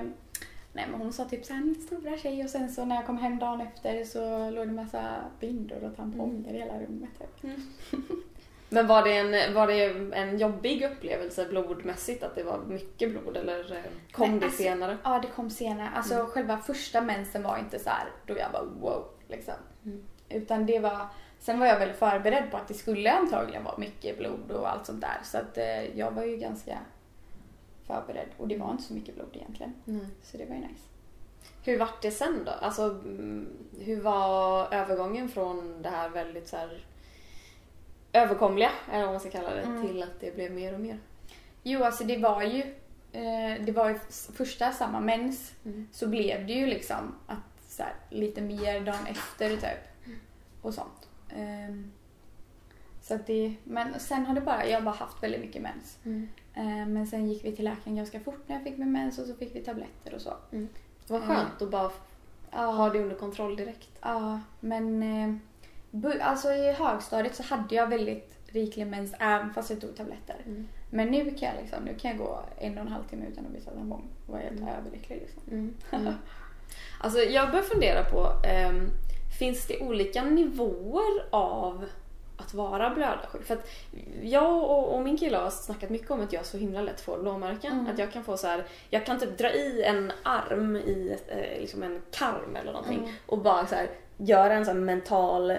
nej 0.72 0.86
men 0.90 1.00
hon 1.00 1.12
sa 1.12 1.24
typ 1.24 1.44
såhär, 1.44 1.60
min 1.60 1.74
stora 1.74 2.16
tjej 2.18 2.44
och 2.44 2.50
sen 2.50 2.72
så 2.72 2.84
när 2.84 2.96
jag 2.96 3.06
kom 3.06 3.18
hem 3.18 3.38
dagen 3.38 3.60
efter 3.60 4.04
så 4.04 4.50
låg 4.50 4.66
det 4.66 4.72
massa 4.72 5.14
bindor 5.40 5.84
och 5.84 5.96
tamponger 5.96 6.54
i 6.54 6.58
hela 6.58 6.74
rummet. 6.80 7.10
Typ. 7.42 7.50
Men 8.72 8.86
var 8.86 9.02
det, 9.02 9.16
en, 9.16 9.54
var 9.54 9.66
det 9.66 9.84
en 10.16 10.38
jobbig 10.38 10.82
upplevelse 10.92 11.46
blodmässigt? 11.48 12.22
Att 12.22 12.34
det 12.34 12.42
var 12.42 12.58
mycket 12.58 13.10
blod 13.10 13.36
eller 13.36 13.72
eh, 13.72 13.82
kom 14.12 14.30
Nej, 14.30 14.38
det 14.38 14.46
alltså- 14.46 14.62
senare? 14.62 14.98
Ja, 15.04 15.18
det 15.18 15.28
kom 15.28 15.50
senare. 15.50 15.88
Alltså 15.94 16.14
Mm. 16.14 16.26
själva 16.26 16.58
första 16.58 17.00
mensen 17.00 17.42
var 17.42 17.58
inte 17.58 17.78
så 17.78 17.90
här 17.90 18.08
då 18.26 18.38
jag 18.38 18.52
bara 18.52 18.64
wow, 18.64 19.04
liksom. 19.28 19.54
Mm. 19.84 20.02
Utan 20.28 20.66
det 20.66 20.78
var, 20.78 21.06
sen 21.38 21.58
var 21.58 21.66
jag 21.66 21.78
väl 21.78 21.92
förberedd 21.92 22.50
på 22.50 22.56
att 22.56 22.68
det 22.68 22.74
skulle 22.74 23.12
antagligen 23.12 23.64
vara 23.64 23.76
mycket 23.78 24.18
blod 24.18 24.50
och 24.50 24.70
allt 24.70 24.86
sånt 24.86 25.00
där. 25.00 25.18
Så 25.24 25.38
att 25.38 25.58
eh, 25.58 25.98
jag 25.98 26.10
var 26.10 26.24
ju 26.24 26.36
ganska 26.36 26.78
förberedd 27.86 28.28
och 28.36 28.48
det 28.48 28.56
var 28.56 28.70
inte 28.70 28.82
så 28.82 28.94
mycket 28.94 29.14
blod 29.14 29.30
egentligen. 29.32 29.72
Nej. 29.84 30.06
Så 30.22 30.36
det 30.36 30.44
var 30.44 30.54
ju 30.54 30.60
nice. 30.60 30.84
Hur 31.64 31.78
vart 31.78 32.02
det 32.02 32.10
sen 32.10 32.44
då? 32.44 32.50
Alltså, 32.52 32.82
mm, 32.82 33.48
hur 33.80 34.00
var 34.00 34.74
övergången 34.74 35.28
från 35.28 35.82
det 35.82 35.88
här 35.88 36.08
väldigt 36.08 36.48
så 36.48 36.56
här 36.56 36.84
överkomliga, 38.12 38.70
eller 38.92 39.02
vad 39.04 39.10
man 39.12 39.20
ska 39.20 39.30
kalla 39.30 39.54
det, 39.54 39.60
Mm. 39.60 39.86
till 39.86 40.02
att 40.02 40.20
det 40.20 40.34
blev 40.34 40.52
mer 40.52 40.74
och 40.74 40.80
mer? 40.80 40.98
Jo, 41.62 41.84
alltså 41.84 42.04
det 42.04 42.16
var 42.18 42.42
ju, 42.42 42.60
eh, 43.12 43.64
det 43.64 43.72
var 43.72 43.88
ju 43.88 43.98
första 44.34 44.72
samma 44.72 45.00
mens 45.00 45.52
Mm. 45.64 45.88
så 45.92 46.08
blev 46.08 46.46
det 46.46 46.52
ju 46.52 46.66
liksom 46.66 47.14
att 47.26 47.38
så 47.68 47.82
här, 47.82 47.92
lite 48.10 48.40
mer 48.40 48.80
dagen 48.80 49.06
efter 49.06 49.48
typ. 49.56 50.12
Och 50.62 50.74
sånt. 50.74 51.08
Ehm, 51.36 51.92
så 53.02 53.14
att 53.14 53.26
det, 53.26 53.54
men 53.64 54.00
sen 54.00 54.26
har 54.26 54.34
det 54.34 54.40
bara, 54.40 54.66
jag 54.66 54.76
har 54.78 54.82
bara 54.84 54.94
haft 54.94 55.22
väldigt 55.22 55.40
mycket 55.40 55.62
mens. 55.62 55.98
Mm. 56.04 56.28
Eh, 56.54 56.86
Men 56.86 57.06
sen 57.06 57.28
gick 57.28 57.44
vi 57.44 57.56
till 57.56 57.64
läkaren 57.64 57.96
ganska 57.96 58.20
fort 58.20 58.42
när 58.46 58.56
jag 58.56 58.64
fick 58.64 58.78
min 58.78 58.92
mens 58.92 59.18
och 59.18 59.26
så 59.26 59.34
fick 59.34 59.54
vi 59.56 59.60
tabletter 59.60 60.14
och 60.14 60.20
så. 60.20 60.32
Vad 61.08 61.22
skönt 61.22 61.62
att 61.62 61.70
bara 61.70 61.90
ha 62.50 62.90
det 62.90 62.98
under 63.02 63.16
kontroll 63.16 63.56
direkt. 63.56 63.90
Ja, 64.00 64.40
men 64.60 65.02
eh, 65.02 65.34
alltså 66.20 66.52
i 66.52 66.72
högstadiet 66.72 67.34
så 67.34 67.42
hade 67.42 67.74
jag 67.74 67.86
väldigt 67.86 68.38
riklig 68.46 68.86
mens 68.86 69.14
även 69.18 69.54
fast 69.54 69.70
jag 69.70 69.80
tog 69.80 69.96
tabletter. 69.96 70.36
Mm. 70.46 70.68
Men 70.90 71.08
nu 71.08 71.24
kan 71.30 71.48
jag 71.48 71.62
liksom, 71.62 71.84
nu 71.84 71.94
kan 71.94 72.10
jag 72.10 72.18
gå 72.18 72.40
en 72.58 72.74
och 72.74 72.80
en 72.80 72.88
halv 72.92 73.02
timme 73.10 73.24
utan 73.32 73.46
att 73.46 73.52
byta 73.52 73.70
tampong 73.70 74.08
och 74.26 74.32
vara 74.32 74.42
helt 74.42 74.60
Mm. 74.60 74.74
överlycklig 74.74 75.18
liksom. 75.20 75.42
Mm. 75.50 75.74
Mm. 75.92 76.14
Alltså 77.00 77.18
jag 77.20 77.50
börjar 77.50 77.64
fundera 77.64 78.04
på, 78.04 78.26
ehm, 78.46 78.90
finns 79.38 79.66
det 79.66 79.80
olika 79.80 80.24
nivåer 80.24 81.24
av 81.30 81.84
att 82.36 82.54
vara 82.54 82.90
blödarsjuk? 82.90 83.42
För 83.44 83.54
att 83.54 83.70
jag 84.22 84.56
och, 84.70 84.94
och 84.94 85.02
min 85.02 85.18
kille 85.18 85.36
har 85.36 85.50
snackat 85.50 85.90
mycket 85.90 86.10
om 86.10 86.20
att 86.20 86.32
jag 86.32 86.46
så 86.46 86.56
himla 86.58 86.80
lätt 86.82 87.00
får 87.00 87.18
blåmärken. 87.18 87.72
Mm. 87.72 87.86
Att 87.92 87.98
jag 87.98 88.12
kan 88.12 88.24
få 88.24 88.36
så 88.36 88.46
här, 88.46 88.64
jag 88.90 89.06
kan 89.06 89.18
typ 89.18 89.38
dra 89.38 89.52
i 89.52 89.82
en 89.82 90.12
arm 90.22 90.76
i 90.76 91.10
ett, 91.14 91.24
eh, 91.30 91.60
liksom 91.60 91.82
en 91.82 92.02
karm 92.10 92.56
eller 92.56 92.72
någonting 92.72 92.98
Mm. 92.98 93.10
och 93.26 93.38
bara 93.38 93.66
så 93.66 93.74
här, 93.74 93.88
göra 94.16 94.54
en 94.54 94.64
sån 94.66 94.84
mental 94.84 95.52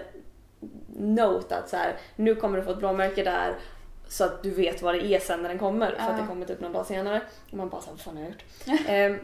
note 0.96 1.58
att 1.58 1.70
så 1.70 1.78
här, 1.78 1.96
nu 2.16 2.36
kommer 2.36 2.58
du 2.58 2.64
få 2.64 2.72
ett 2.72 2.78
blåmärke 2.78 3.24
där 3.24 3.56
så 4.08 4.24
att 4.24 4.44
du 4.44 4.50
vet 4.52 4.82
vad 4.82 4.96
det 4.96 5.06
är 5.06 5.20
sen 5.20 5.42
när 5.42 5.50
den 5.50 5.60
kommer. 5.60 5.92
För 5.92 6.12
att 6.12 6.18
det 6.22 6.28
kommer 6.28 6.46
typ 6.46 6.60
någon 6.62 6.72
dag 6.74 6.86
senare. 6.86 7.22
Och 7.52 7.58
man 7.58 7.70
bara 7.70 7.82
såhär, 7.82 7.94
vad 7.94 8.02
fan 8.02 8.16
har 8.18 8.24
jag 8.24 8.30
gjort? 8.32 8.44
Ehm, 8.88 9.20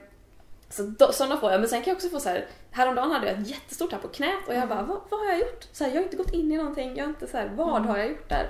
så 0.69 0.83
då, 0.83 1.11
sådana 1.11 1.37
får 1.37 1.51
jag. 1.51 1.59
Men 1.59 1.69
sen 1.69 1.81
kan 1.81 1.91
jag 1.91 1.95
också 1.95 2.09
få 2.09 2.19
så 2.19 2.29
här. 2.29 2.45
häromdagen 2.71 3.11
hade 3.11 3.27
jag 3.31 3.39
ett 3.41 3.47
jättestort 3.47 3.91
här 3.91 3.99
på 3.99 4.07
knät 4.07 4.47
och 4.47 4.53
jag 4.53 4.63
Mm. 4.63 4.69
bara, 4.69 4.81
vad, 4.81 4.99
vad 5.09 5.19
har 5.19 5.27
jag 5.27 5.39
gjort? 5.39 5.67
Så 5.71 5.83
här, 5.83 5.91
jag 5.91 5.97
har 5.97 6.03
inte 6.03 6.17
gått 6.17 6.33
in 6.33 6.51
i 6.51 6.57
någonting, 6.57 6.95
jag 6.95 7.03
har 7.03 7.09
inte 7.09 7.27
så 7.27 7.37
här, 7.37 7.51
vad 7.55 7.69
Mm. 7.77 7.87
har 7.89 7.97
jag 7.97 8.09
gjort 8.09 8.29
där? 8.29 8.49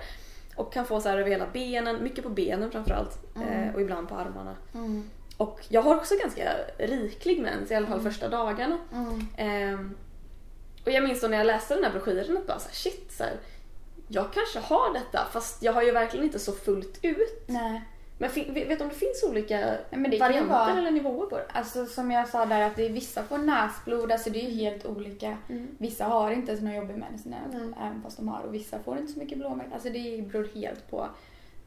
Och 0.55 0.73
kan 0.73 0.85
få 0.85 1.01
så 1.01 1.09
här 1.09 1.17
över 1.17 1.29
hela 1.29 1.47
benen, 1.53 2.03
mycket 2.03 2.23
på 2.23 2.29
benen 2.29 2.71
framförallt. 2.71 3.35
Mm. 3.35 3.47
Eh, 3.69 3.75
och 3.75 3.81
ibland 3.81 4.09
på 4.09 4.15
armarna. 4.15 4.55
Mm. 4.73 5.09
Och 5.37 5.59
jag 5.69 5.81
har 5.81 5.95
också 5.95 6.15
ganska 6.21 6.49
riklig 6.77 7.41
mens, 7.41 7.71
i 7.71 7.75
alla 7.75 7.87
fall 7.87 7.99
Mm. 7.99 8.11
första 8.11 8.27
dagarna. 8.29 8.77
Mm. 9.37 9.95
Och 10.89 10.95
jag 10.95 11.03
minns 11.03 11.21
då 11.21 11.27
när 11.27 11.37
jag 11.37 11.47
läste 11.47 11.75
den 11.75 11.83
här 11.83 11.91
broschyren 11.91 12.37
att 12.37 12.47
bara 12.47 12.59
så 12.59 12.67
här, 12.67 12.75
shit, 12.75 13.11
så 13.11 13.23
här, 13.23 13.33
jag 14.07 14.33
kanske 14.33 14.59
har 14.59 14.93
detta 14.93 15.27
fast 15.31 15.63
jag 15.63 15.73
har 15.73 15.81
ju 15.83 15.91
verkligen 15.91 16.25
inte 16.25 16.39
så 16.39 16.51
fullt 16.51 16.99
ut. 17.01 17.43
Nej. 17.47 17.81
Men 18.17 18.29
vet 18.33 18.69
du 18.79 18.83
om 18.83 18.89
det 18.89 18.95
finns 18.95 19.23
olika 19.29 19.59
ju 19.59 20.17
varianter 20.19 20.45
vara- 20.53 20.77
eller 20.77 20.91
nivåer 20.91 21.25
på 21.25 21.37
det? 21.37 21.45
Alltså 21.53 21.85
som 21.85 22.11
jag 22.11 22.29
sa 22.29 22.45
där 22.45 22.61
att 22.61 22.75
det 22.75 22.85
är 22.85 22.89
vissa 22.89 23.23
får 23.23 23.37
näsblod, 23.37 24.11
alltså 24.11 24.29
det 24.29 24.39
är 24.45 24.49
ju 24.49 24.55
helt 24.55 24.85
olika. 24.85 25.37
Mm. 25.49 25.67
Vissa 25.77 26.05
har 26.05 26.31
inte 26.31 26.51
ens 26.51 26.63
någon 26.63 26.75
jobbig 26.75 26.95
mens 26.97 27.25
när- 27.25 27.47
Nej. 27.51 27.69
även 27.81 28.01
fast 28.03 28.17
de 28.17 28.27
har 28.27 28.41
och 28.41 28.53
vissa 28.53 28.79
får 28.79 28.97
inte 28.97 29.13
så 29.13 29.19
mycket 29.19 29.37
blåmärken. 29.37 29.73
Alltså 29.73 29.89
det 29.89 30.23
beror 30.31 30.47
helt 30.55 30.89
på. 30.91 31.07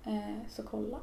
Eh, 0.05 0.37
så 0.51 0.63
kolla. 0.63 0.99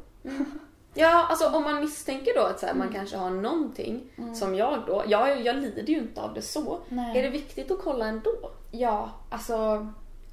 Ja, 0.93 1.25
alltså 1.29 1.47
om 1.49 1.63
man 1.63 1.79
misstänker 1.79 2.33
då 2.35 2.41
att 2.41 2.59
så 2.59 2.65
här, 2.65 2.73
man 2.73 2.87
Mm. 2.87 2.93
kanske 2.99 3.17
har 3.17 3.29
någonting 3.29 4.03
Mm. 4.17 4.35
som 4.35 4.55
jag 4.55 4.83
då, 4.87 5.03
jag, 5.07 5.41
jag 5.41 5.55
lider 5.55 5.83
ju 5.93 5.97
inte 5.97 6.21
av 6.21 6.33
det 6.33 6.41
så. 6.41 6.79
Nej. 6.89 7.17
Är 7.19 7.23
det 7.23 7.29
viktigt 7.29 7.71
att 7.71 7.79
kolla 7.83 8.05
ändå? 8.05 8.51
Ja, 8.71 9.09
alltså 9.29 9.87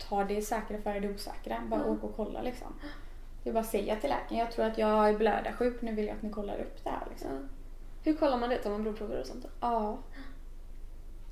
ta 0.09 0.25
det 0.25 0.43
säkra 0.43 0.79
före 0.79 1.01
det 1.01 1.15
osäkra. 1.15 1.57
Bara 1.71 1.81
Mm. 1.81 1.93
åk 1.93 2.05
och 2.05 2.17
kolla 2.17 2.43
liksom. 2.43 2.69
Det 3.43 3.51
är 3.51 3.55
bara 3.55 3.61
att 3.61 3.67
säga 3.71 3.97
till 3.97 4.11
läkaren, 4.11 4.39
jag 4.39 4.53
tror 4.53 4.65
att 4.65 4.79
jag 4.79 5.09
är 5.09 5.15
blödarsjuk, 5.19 5.83
nu 5.83 5.93
vill 5.95 6.07
jag 6.07 6.17
att 6.17 6.23
ni 6.23 6.31
kollar 6.31 6.55
upp 6.59 6.85
det 6.85 6.91
här 6.91 7.07
liksom. 7.11 7.29
Ja. 7.31 7.39
Hur 8.05 8.15
kollar 8.17 8.39
man 8.39 8.49
det? 8.51 8.57
Tar 8.59 8.71
man 8.71 8.83
blodprover 8.83 9.21
och 9.21 9.27
sånt 9.27 9.43
då? 9.43 9.49
Ja. 9.61 9.99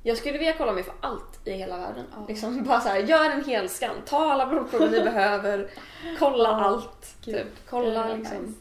Jag 0.03 0.17
skulle 0.17 0.39
vilja 0.39 0.55
kolla 0.59 0.73
mig 0.73 0.83
för 0.83 0.95
allt 1.01 1.41
i 1.49 1.51
hela 1.53 1.77
världen. 1.79 2.05
Ja. 2.17 2.25
Liksom 2.29 2.65
bara 2.69 2.81
så 2.81 2.89
här, 2.89 2.99
gör 2.99 3.31
en 3.31 3.45
hel 3.45 3.69
scan, 3.69 3.97
ta 4.07 4.33
alla 4.33 4.47
blodprover 4.47 4.91
ni 4.91 5.01
behöver, 5.05 5.71
kolla 6.19 6.49
allt. 6.49 7.17
gud. 7.25 7.35
Typ. 7.37 7.47
Kolla 7.71 8.15
liksom. 8.15 8.37
nice. 8.45 8.59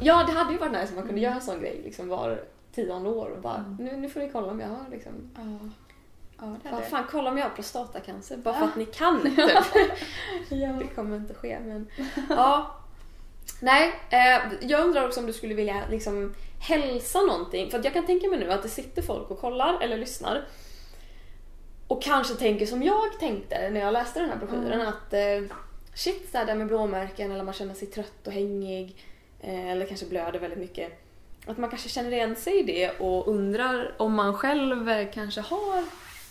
Ja, 0.00 0.24
det 0.26 0.32
hade 0.32 0.52
ju 0.52 0.58
varit 0.58 0.72
nice 0.72 0.88
om 0.88 0.94
man 0.94 1.06
kunde 1.06 1.20
göra 1.20 1.34
en 1.34 1.40
sån 1.40 1.60
grej 1.60 1.80
liksom 1.84 2.08
var 2.08 2.44
tionde 2.74 3.08
år 3.10 3.26
och 3.30 3.40
bara 3.42 3.56
Mm. 3.56 3.76
nu, 3.80 3.96
nu 3.96 4.08
får 4.08 4.20
ni 4.20 4.30
kolla 4.32 4.50
om 4.50 4.60
jag 4.60 4.68
har 4.68 4.84
liksom 4.90 5.12
Ja. 5.36 5.42
Ja, 6.42 6.46
det 6.62 6.68
Fan, 6.68 6.74
hade 6.74 6.86
fan 6.86 7.04
kolla 7.10 7.30
om 7.30 7.38
jag 7.38 7.44
har 7.44 7.50
prostatacancer 7.50 8.36
bara 8.36 8.54
för 8.54 8.60
Ja. 8.60 8.68
att 8.68 8.76
ni 8.76 8.84
kan 8.84 9.22
typ. 9.36 9.38
Ja. 10.48 10.68
Det 10.72 10.86
kommer 10.94 11.16
inte 11.16 11.34
ske 11.34 11.58
men 11.60 11.86
ja. 12.28 12.76
Nej, 13.60 13.92
eh, 14.10 14.42
jag 14.70 14.86
undrar 14.86 15.06
också 15.06 15.20
om 15.20 15.26
du 15.26 15.32
skulle 15.32 15.54
vilja 15.54 15.82
liksom 15.90 16.34
hälsa 16.60 17.20
någonting. 17.20 17.70
För 17.70 17.78
att 17.78 17.84
jag 17.84 17.94
kan 17.94 18.06
tänka 18.06 18.28
mig 18.28 18.38
nu 18.38 18.52
att 18.52 18.62
det 18.62 18.68
sitter 18.68 19.02
folk 19.02 19.30
och 19.30 19.40
kollar 19.40 19.80
eller 19.80 19.96
lyssnar. 19.96 20.44
Och 21.88 22.02
kanske 22.02 22.34
tänker 22.34 22.66
som 22.66 22.82
jag 22.82 23.18
tänkte 23.20 23.70
när 23.70 23.80
jag 23.80 23.92
läste 23.92 24.20
den 24.20 24.28
här 24.28 24.36
broschyren 24.36 24.72
Mm. 24.80 24.88
att 24.88 25.12
eh, 25.12 25.56
shit, 25.94 26.32
det 26.32 26.38
här 26.38 26.54
med 26.54 26.66
blåmärken 26.66 27.30
eller 27.32 27.44
man 27.44 27.54
känner 27.54 27.74
sig 27.74 27.88
trött 27.88 28.26
och 28.26 28.32
hängig 28.32 28.96
eller 29.42 29.86
kanske 29.86 30.06
blöder 30.06 30.38
väldigt 30.38 30.58
mycket. 30.58 30.92
Att 31.46 31.58
man 31.58 31.70
kanske 31.70 31.88
känner 31.88 32.12
igen 32.12 32.36
sig 32.36 32.58
i 32.60 32.62
det 32.62 32.90
och 32.90 33.28
undrar 33.28 33.94
om 33.98 34.14
man 34.14 34.34
själv 34.34 34.88
eh, 34.88 35.10
kanske 35.12 35.40
har 35.40 35.84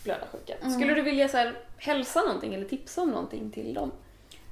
blödarsjuka. 0.04 0.54
Mm. 0.56 0.70
Skulle 0.72 0.94
du 0.94 1.02
vilja 1.02 1.28
så 1.28 1.36
här, 1.36 1.54
hälsa 1.76 2.20
någonting 2.22 2.54
eller 2.54 2.64
tipsa 2.68 3.02
om 3.02 3.10
någonting 3.10 3.50
till 3.50 3.74
dem? 3.74 3.90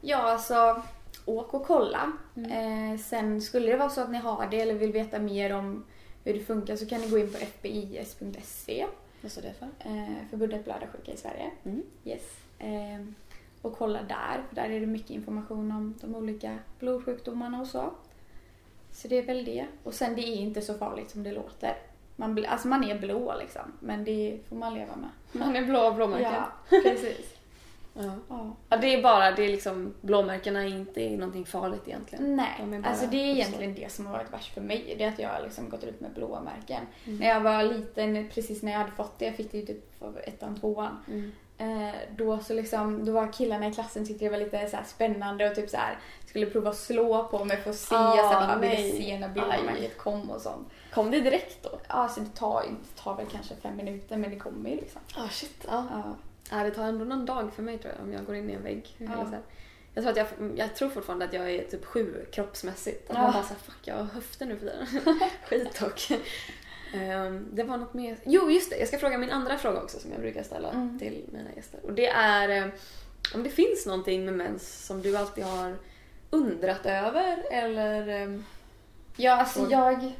Ja, 0.00 0.16
alltså 0.16 0.82
åk 1.24 1.54
och 1.54 1.66
kolla. 1.66 2.12
Mm. 2.36 2.92
Eh, 2.92 2.98
sen 2.98 3.40
skulle 3.42 3.70
det 3.70 3.76
vara 3.76 3.90
så 3.90 4.00
att 4.00 4.10
ni 4.10 4.18
har 4.18 4.48
det 4.50 4.60
eller 4.60 4.74
vill 4.74 4.92
veta 4.92 5.18
mer 5.18 5.52
om 5.52 5.84
hur 6.24 6.34
det 6.34 6.40
funkar 6.40 6.76
så 6.76 6.86
kan 6.86 7.00
ni 7.00 7.10
gå 7.10 7.18
in 7.18 7.32
på 7.32 7.38
fbis.se, 7.38 8.86
Vad 9.22 9.32
står 9.32 9.42
det 9.42 9.54
för? 9.58 9.68
eh, 9.90 10.28
Förbundet 10.30 10.64
blödarsjuka 10.64 11.12
i 11.12 11.16
Sverige. 11.16 11.50
Mm. 11.64 11.82
Yes. 12.04 12.22
Eh, 12.58 13.04
och 13.62 13.78
kolla 13.78 14.02
där, 14.02 14.42
för 14.48 14.54
där 14.54 14.70
är 14.70 14.80
det 14.80 14.86
mycket 14.86 15.10
information 15.10 15.72
om 15.72 15.94
de 16.00 16.14
olika 16.14 16.58
blodsjukdomarna 16.78 17.60
och 17.60 17.66
så. 17.66 17.90
Så 18.98 19.08
det 19.08 19.18
är 19.18 19.22
väl 19.22 19.44
det. 19.44 19.66
Och 19.82 19.94
sen 19.94 20.14
det 20.14 20.22
är 20.22 20.36
inte 20.36 20.62
så 20.62 20.74
farligt 20.74 21.10
som 21.10 21.22
det 21.22 21.32
låter. 21.32 21.76
Man, 22.16 22.44
alltså 22.48 22.68
man 22.68 22.84
är 22.84 22.98
blå 22.98 23.34
liksom, 23.40 23.72
men 23.80 24.04
det 24.04 24.38
får 24.48 24.56
man 24.56 24.74
leva 24.74 24.96
med. 24.96 25.10
Man 25.32 25.56
är 25.56 25.64
blå 25.64 25.92
blåmärken. 25.92 26.32
Ja, 26.32 26.52
precis. 26.82 27.34
Ja. 27.94 28.12
Ja. 28.28 28.56
ja, 28.68 28.76
det 28.76 28.94
är 28.94 29.02
bara, 29.02 29.30
det 29.32 29.44
är 29.44 29.48
liksom, 29.48 29.94
blåmärkena 30.00 30.60
är 30.60 30.68
inte 30.68 31.10
någonting 31.10 31.46
farligt 31.46 31.82
egentligen. 31.86 32.36
Nej, 32.36 32.54
De 32.58 32.84
alltså 32.84 33.06
det 33.06 33.16
är 33.16 33.34
egentligen 33.34 33.74
det 33.74 33.92
som 33.92 34.06
har 34.06 34.12
varit 34.12 34.32
värst 34.32 34.54
för 34.54 34.60
mig. 34.60 34.94
Det 34.98 35.04
är 35.04 35.08
att 35.08 35.18
jag 35.18 35.28
har 35.28 35.42
liksom 35.42 35.68
gått 35.68 35.84
ut 35.84 36.00
med 36.00 36.10
blåmärken. 36.14 36.82
Mm. 37.04 37.18
När 37.18 37.28
jag 37.28 37.40
var 37.40 37.62
liten, 37.62 38.28
precis 38.34 38.62
när 38.62 38.72
jag 38.72 38.78
hade 38.78 38.92
fått 38.92 39.18
det, 39.18 39.24
jag 39.24 39.36
fick 39.36 39.52
det 39.52 39.58
ju 39.58 39.66
typ 39.66 40.02
ettan, 40.24 40.60
tvåan. 40.60 40.96
Mm. 41.08 41.32
Eh, 41.60 41.94
då 42.16 42.38
så 42.38 42.54
liksom, 42.54 43.04
då 43.04 43.12
var 43.12 43.32
killarna 43.32 43.66
i 43.68 43.72
klassen 43.72 44.06
tyckte 44.06 44.24
det 44.24 44.30
var 44.30 44.38
lite 44.38 44.68
så 44.68 44.76
spännande 44.86 45.48
och 45.50 45.54
typ 45.54 45.70
så 45.70 45.76
här 45.76 45.98
skulle 46.26 46.46
prova 46.46 46.72
slå 46.72 47.24
på 47.28 47.44
mig 47.44 47.56
för 47.56 47.70
att 47.70 47.76
se, 47.76 47.94
Ah, 47.94 48.16
så 48.16 48.38
här, 48.38 48.58
ville 48.58 48.74
nej. 48.74 48.92
se 48.92 49.18
när 49.18 49.26
Aj. 49.28 49.32
blåmärket 49.34 49.98
kom 49.98 50.30
och 50.30 50.40
sånt. 50.40 50.68
Kom 50.94 51.10
det 51.10 51.20
direkt 51.20 51.62
då? 51.62 51.80
Ja, 51.88 52.08
så 52.08 52.20
det 52.20 52.34
tar, 52.36 52.62
det 52.62 53.02
tar 53.02 53.16
väl 53.16 53.26
kanske 53.32 53.54
fem 53.56 53.76
minuter 53.76 54.16
men 54.16 54.30
det 54.30 54.36
kommer 54.36 54.70
ju 54.70 54.76
liksom. 54.76 55.00
Ah 55.16 55.28
shit. 55.28 55.64
Ja. 55.68 55.86
Ja. 55.92 56.16
ja, 56.58 56.64
det 56.64 56.70
tar 56.70 56.84
ändå 56.84 57.04
någon 57.04 57.26
dag 57.26 57.52
för 57.52 57.62
mig 57.62 57.78
tror 57.78 57.94
jag 57.96 58.04
om 58.04 58.12
jag 58.12 58.24
går 58.26 58.36
in 58.36 58.50
i 58.50 58.52
en 58.52 58.62
vägg. 58.62 58.94
Ja. 58.98 59.06
Här. 59.06 59.40
Jag 59.94 60.04
tror, 60.04 60.10
att 60.10 60.16
jag, 60.38 60.58
jag 60.58 60.76
tror 60.76 60.88
fortfarande 60.88 61.24
att 61.24 61.32
jag 61.32 61.50
är 61.50 61.64
typ 61.64 61.84
sju 61.84 62.26
kroppsmässigt. 62.32 63.10
Att 63.10 63.16
Ja. 63.16 63.22
man 63.22 63.32
bara 63.32 63.42
såhär, 63.42 63.60
fuck 63.60 63.78
jag 63.84 63.94
har 63.96 64.04
höfter 64.04 64.46
nu 64.46 64.56
för 64.56 64.66
tiden. 64.66 65.20
Skit 65.48 65.82
och. 65.82 66.02
Ehm, 66.94 67.46
det 67.52 67.62
var 67.62 67.76
något 67.76 67.94
mer. 67.94 68.16
Jo 68.24 68.50
just 68.50 68.70
det, 68.70 68.76
jag 68.78 68.88
ska 68.88 68.98
fråga 68.98 69.18
min 69.18 69.30
andra 69.30 69.58
fråga 69.58 69.80
också 69.82 69.98
som 69.98 70.10
jag 70.12 70.20
brukar 70.20 70.42
ställa 70.42 70.70
Mm. 70.70 70.98
till 70.98 71.24
mina 71.32 71.48
gäster. 71.56 71.80
Och 71.84 71.92
det 71.92 72.06
är 72.08 72.48
eh, 72.48 72.64
om 73.34 73.42
det 73.42 73.50
finns 73.50 73.86
någonting 73.86 74.24
med 74.24 74.34
mens 74.34 74.86
som 74.86 75.02
du 75.02 75.16
alltid 75.16 75.44
har 75.44 75.76
undrat 76.30 76.86
över 76.86 77.44
eller... 77.50 78.08
ehm, 78.08 78.44
Ja, 79.16 79.32
alltså 79.36 79.62
Och- 79.64 79.72
jag... 79.72 80.12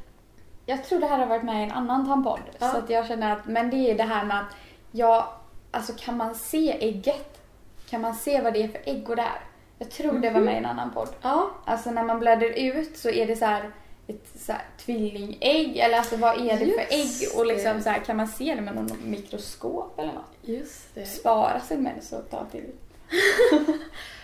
Jag 0.65 0.83
tror 0.85 0.99
det 0.99 1.07
här 1.07 1.17
har 1.17 1.25
varit 1.25 1.43
med 1.43 1.61
i 1.61 1.63
en 1.63 1.71
annan 1.71 2.05
tampodd. 2.07 2.39
Ja. 2.59 2.69
Så 2.71 2.77
att 2.77 2.89
jag 2.89 3.07
känner 3.07 3.31
att, 3.33 3.47
men 3.47 3.69
det 3.69 3.75
är 3.91 3.95
det 3.97 4.03
här 4.03 4.25
med 4.25 4.39
att, 4.39 4.55
ja, 4.91 5.39
alltså 5.71 5.93
kan 5.97 6.17
man 6.17 6.35
se 6.35 6.77
ägget? 6.87 7.41
Kan 7.89 8.01
man 8.01 8.15
se 8.15 8.41
vad 8.41 8.53
det 8.53 8.63
är 8.63 8.67
för 8.67 8.81
ägg 8.85 9.09
och 9.09 9.15
det 9.15 9.21
är? 9.21 9.41
Jag 9.77 9.91
tror 9.91 10.19
det 10.19 10.29
var 10.29 10.41
med 10.41 10.53
i 10.53 10.57
en 10.57 10.65
annan 10.65 10.91
podd. 10.93 11.09
Ja, 11.21 11.49
Alltså 11.65 11.91
när 11.91 12.03
man 12.03 12.19
blöder 12.19 12.49
ut 12.59 12.97
så 12.97 13.09
är 13.09 13.27
det 13.27 13.35
så 13.35 13.45
här 13.45 13.71
ett 14.09 14.41
så 14.45 14.51
här 14.51 14.61
tvillingägg 14.85 15.77
eller 15.77 15.97
alltså 15.97 16.17
vad 16.17 16.35
är 16.47 16.51
det 16.51 16.57
för 16.57 16.65
Just 16.97 17.21
ägg? 17.23 17.39
Och 17.39 17.45
liksom 17.45 17.81
så 17.81 17.89
här, 17.89 17.99
kan 17.99 18.17
man 18.17 18.27
se 18.27 18.55
det 18.55 18.61
med 18.61 18.75
någon 18.75 18.91
mikroskop 19.03 19.99
eller 19.99 20.13
något? 20.13 20.23
just 20.41 20.95
det. 20.95 21.05
Spara 21.05 21.59
sin 21.59 21.83
mens 21.83 22.11
och 22.13 22.29
ta 22.29 22.45
till. 22.45 22.65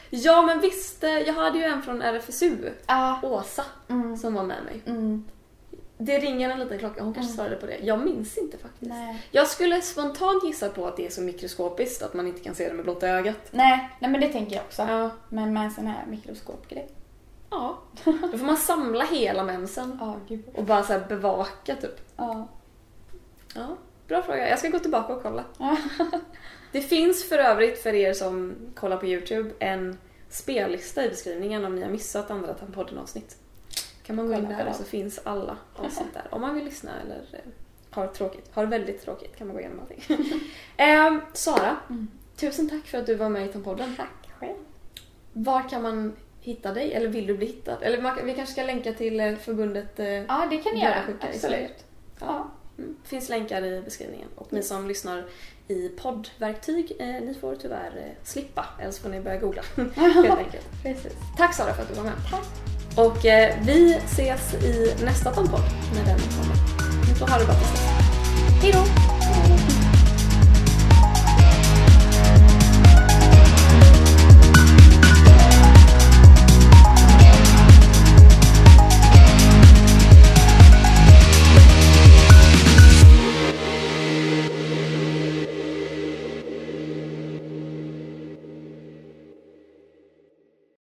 Ja 0.09 0.41
men 0.41 0.59
visst, 0.59 1.03
eh, 1.03 1.19
jag 1.19 1.33
hade 1.33 1.57
ju 1.57 1.63
en 1.63 1.81
från 1.81 2.01
RFSU, 2.01 2.69
Ah. 2.85 3.15
Åsa, 3.23 3.65
Mm. 3.89 4.17
som 4.17 4.33
var 4.33 4.43
med 4.43 4.63
mig. 4.63 4.81
Mm. 4.85 5.25
Det 5.97 6.19
ringer 6.19 6.49
en 6.49 6.59
liten 6.59 6.79
klocka, 6.79 7.03
hon 7.03 7.13
kanske 7.13 7.33
Mm. 7.33 7.35
svarade 7.37 7.55
på 7.55 7.65
det. 7.65 7.77
Jag 7.85 7.99
minns 8.05 8.37
inte 8.37 8.57
faktiskt. 8.57 8.89
Nej. 8.91 9.21
Jag 9.31 9.47
skulle 9.47 9.81
spontant 9.81 10.43
gissa 10.43 10.69
på 10.69 10.87
att 10.87 10.97
det 10.97 11.05
är 11.05 11.09
så 11.09 11.21
mikroskopiskt 11.21 12.03
att 12.03 12.13
man 12.13 12.27
inte 12.27 12.39
kan 12.41 12.55
se 12.55 12.67
det 12.67 12.73
med 12.73 12.85
blotta 12.85 13.07
ögat. 13.07 13.37
Nej, 13.51 13.89
nej 13.99 14.11
men 14.11 14.21
det 14.21 14.27
tänker 14.27 14.55
jag 14.55 14.65
också. 14.65 14.81
Ja. 14.81 15.09
Men 15.29 15.53
med 15.53 15.63
en 15.65 15.71
sån 15.71 15.87
här 15.87 16.05
mikroskopgrej. 16.07 16.87
Ja. 17.55 17.79
Då 18.31 18.37
får 18.37 18.45
man 18.45 18.57
samla 18.57 19.03
hela 19.05 19.43
mensen 19.43 19.97
Ja, 20.01 20.15
gud. 20.27 20.43
och 20.53 20.63
bara 20.63 20.83
så 20.83 20.99
bevaka 21.09 21.75
typ. 21.75 22.01
Ja. 22.17 22.47
Ja, 23.55 23.77
bra 24.07 24.21
fråga. 24.21 24.49
Jag 24.49 24.59
ska 24.59 24.69
gå 24.69 24.79
tillbaka 24.79 25.13
och 25.13 25.23
kolla. 25.23 25.43
Ja. 25.57 25.77
Det 26.71 26.81
finns 26.81 27.29
för 27.29 27.37
övrigt 27.37 27.83
för 27.83 27.93
er 27.93 28.13
som 28.13 28.55
kollar 28.75 28.97
på 28.97 29.05
Youtube 29.05 29.51
en 29.59 29.97
spellista 30.29 31.05
i 31.05 31.09
beskrivningen 31.09 31.65
om 31.65 31.75
ni 31.75 31.81
har 31.83 31.89
missat 31.89 32.31
andra 32.31 32.53
Tampodden 32.53 32.97
avsnitt. 32.97 33.37
Kan 34.05 34.15
man 34.15 34.27
gå 34.27 34.33
in 34.33 34.47
där 34.49 34.67
och 34.69 34.75
så 34.75 34.83
finns 34.83 35.19
alla 35.23 35.57
avsnitt 35.75 36.13
där. 36.13 36.27
Om 36.31 36.41
man 36.41 36.55
vill 36.55 36.65
lyssna 36.65 36.91
eller 37.01 37.21
eh, 37.31 37.39
har 37.89 38.07
tråkigt. 38.07 38.49
Har 38.53 38.65
väldigt 38.65 39.01
tråkigt 39.01 39.35
kan 39.37 39.47
man 39.47 39.55
gå 39.55 39.59
igenom 39.59 39.79
allting. 39.79 40.03
Ehm, 40.77 41.21
Sara, 41.33 41.75
Mm. 41.89 42.07
tusen 42.35 42.69
tack 42.69 42.85
för 42.85 42.97
att 42.97 43.05
du 43.05 43.15
var 43.15 43.29
med 43.29 43.45
i 43.49 43.53
Tampodden. 43.53 43.95
Tack 43.97 44.29
själv. 44.39 44.55
Var 45.33 45.69
kan 45.69 45.81
man 45.81 46.13
hitta 46.45 46.73
dig? 46.73 46.93
Eller 46.93 47.08
vill 47.08 47.27
du 47.27 47.38
bli 47.38 47.45
hittad? 47.47 47.77
Eller 47.81 48.01
man, 48.01 48.17
vi 48.23 48.34
kanske 48.34 48.53
ska 48.53 48.63
länka 48.63 48.93
till 48.93 49.19
eh, 49.19 49.36
förbundet 49.36 49.99
eh, 49.99 50.08
Ja, 50.08 50.47
det 50.49 50.58
kan 50.58 50.73
ni 50.73 50.81
göra. 50.84 51.03
Absolut. 51.21 51.86
Ja. 52.19 52.51
Mm. 52.77 52.95
finns 53.03 53.29
länkar 53.29 53.65
i 53.65 53.81
beskrivningen. 53.81 54.27
Och 54.36 54.53
ni 54.53 54.63
som 54.63 54.88
lyssnar 54.88 55.25
i 55.67 55.89
poddverktyg, 55.89 56.91
eh, 56.99 57.08
ni 57.08 57.38
får 57.41 57.55
tyvärr 57.55 57.91
eh, 57.97 58.23
slippa. 58.23 58.65
Eller 58.81 58.91
så 58.91 59.01
får 59.01 59.10
ni 59.10 59.19
börja 59.21 59.38
googla. 59.38 59.62
Helt 59.95 60.29
enkelt. 60.38 60.67
Precis. 60.84 61.13
Tack 61.38 61.53
Sara 61.55 61.73
för 61.73 61.81
att 61.81 61.89
du 61.89 61.95
var 61.95 62.03
med. 62.03 62.13
Tack. 62.31 62.45
Och 62.97 63.25
eh, 63.25 63.55
vi 63.65 63.93
ses 63.93 64.53
i 64.53 64.95
nästa 65.05 65.31
Tampodd 65.31 65.62
när 65.95 66.05
den 66.05 66.19
kommer. 66.19 66.55
Ni 67.08 67.15
får 67.19 67.27
ha 67.27 67.39
det 67.39 67.45
bra 67.45 67.53
tills 67.55 67.71
dess. 67.71 68.63
Hejdå! 68.63 69.14